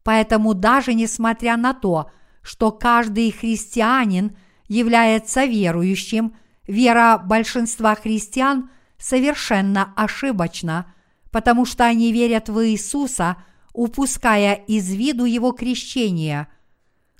Поэтому 0.03 0.53
даже 0.53 0.93
несмотря 0.93 1.57
на 1.57 1.73
то, 1.73 2.11
что 2.41 2.71
каждый 2.71 3.31
христианин 3.31 4.35
является 4.67 5.45
верующим, 5.45 6.35
вера 6.67 7.21
большинства 7.23 7.93
христиан 7.95 8.69
совершенно 8.97 9.93
ошибочна, 9.95 10.93
потому 11.31 11.65
что 11.65 11.85
они 11.85 12.11
верят 12.11 12.49
в 12.49 12.65
Иисуса, 12.65 13.37
упуская 13.73 14.53
из 14.53 14.91
виду 14.93 15.25
его 15.25 15.51
крещение. 15.51 16.47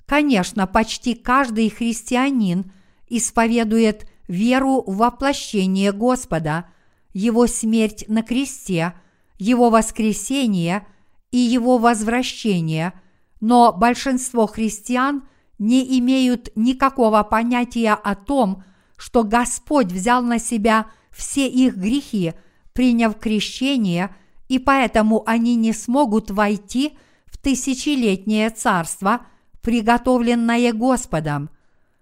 Конечно, 0.06 0.66
почти 0.66 1.14
каждый 1.14 1.70
христианин 1.70 2.72
исповедует 3.08 4.06
веру 4.28 4.82
в 4.86 4.96
воплощение 4.96 5.92
Господа, 5.92 6.66
его 7.12 7.46
смерть 7.46 8.04
на 8.08 8.22
кресте, 8.22 8.94
его 9.38 9.70
воскресение 9.70 10.86
и 11.30 11.38
его 11.38 11.78
возвращение– 11.78 12.92
но 13.42 13.72
большинство 13.72 14.46
христиан 14.46 15.24
не 15.58 15.98
имеют 15.98 16.50
никакого 16.54 17.24
понятия 17.24 17.92
о 17.92 18.14
том, 18.14 18.62
что 18.96 19.24
Господь 19.24 19.88
взял 19.88 20.22
на 20.22 20.38
себя 20.38 20.86
все 21.10 21.48
их 21.48 21.76
грехи, 21.76 22.34
приняв 22.72 23.18
крещение, 23.18 24.14
и 24.48 24.60
поэтому 24.60 25.24
они 25.26 25.56
не 25.56 25.72
смогут 25.72 26.30
войти 26.30 26.96
в 27.26 27.36
тысячелетнее 27.36 28.50
царство, 28.50 29.26
приготовленное 29.62 30.72
Господом. 30.72 31.50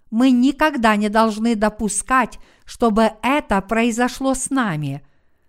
Мы 0.09 0.31
никогда 0.31 0.95
не 0.95 1.09
должны 1.09 1.55
допускать, 1.55 2.39
чтобы 2.65 3.11
это 3.21 3.61
произошло 3.61 4.33
с 4.33 4.49
нами. 4.49 5.01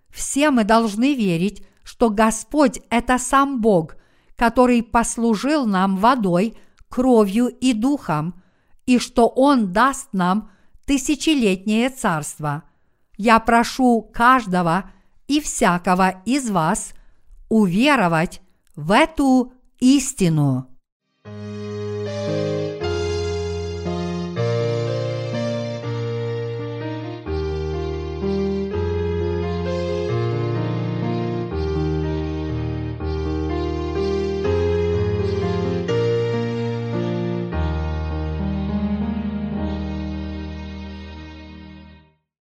Все 0.09 0.51
мы 0.51 0.63
должны 0.63 1.15
верить, 1.15 1.65
что 1.83 2.09
Господь– 2.09 2.79
это 2.89 3.17
сам 3.17 3.59
Бог– 3.59 3.97
который 4.35 4.83
послужил 4.83 5.65
нам 5.65 5.97
водой, 5.97 6.57
кровью 6.89 7.47
и 7.47 7.73
духом, 7.73 8.41
и 8.85 8.99
что 8.99 9.27
Он 9.27 9.71
даст 9.71 10.09
нам 10.13 10.51
тысячелетнее 10.85 11.89
царство. 11.89 12.63
Я 13.17 13.39
прошу 13.39 14.01
каждого 14.01 14.91
и 15.27 15.39
всякого 15.39 16.21
из 16.25 16.49
вас 16.49 16.93
уверовать 17.49 18.41
в 18.75 18.91
эту 18.91 19.53
истину. 19.79 20.67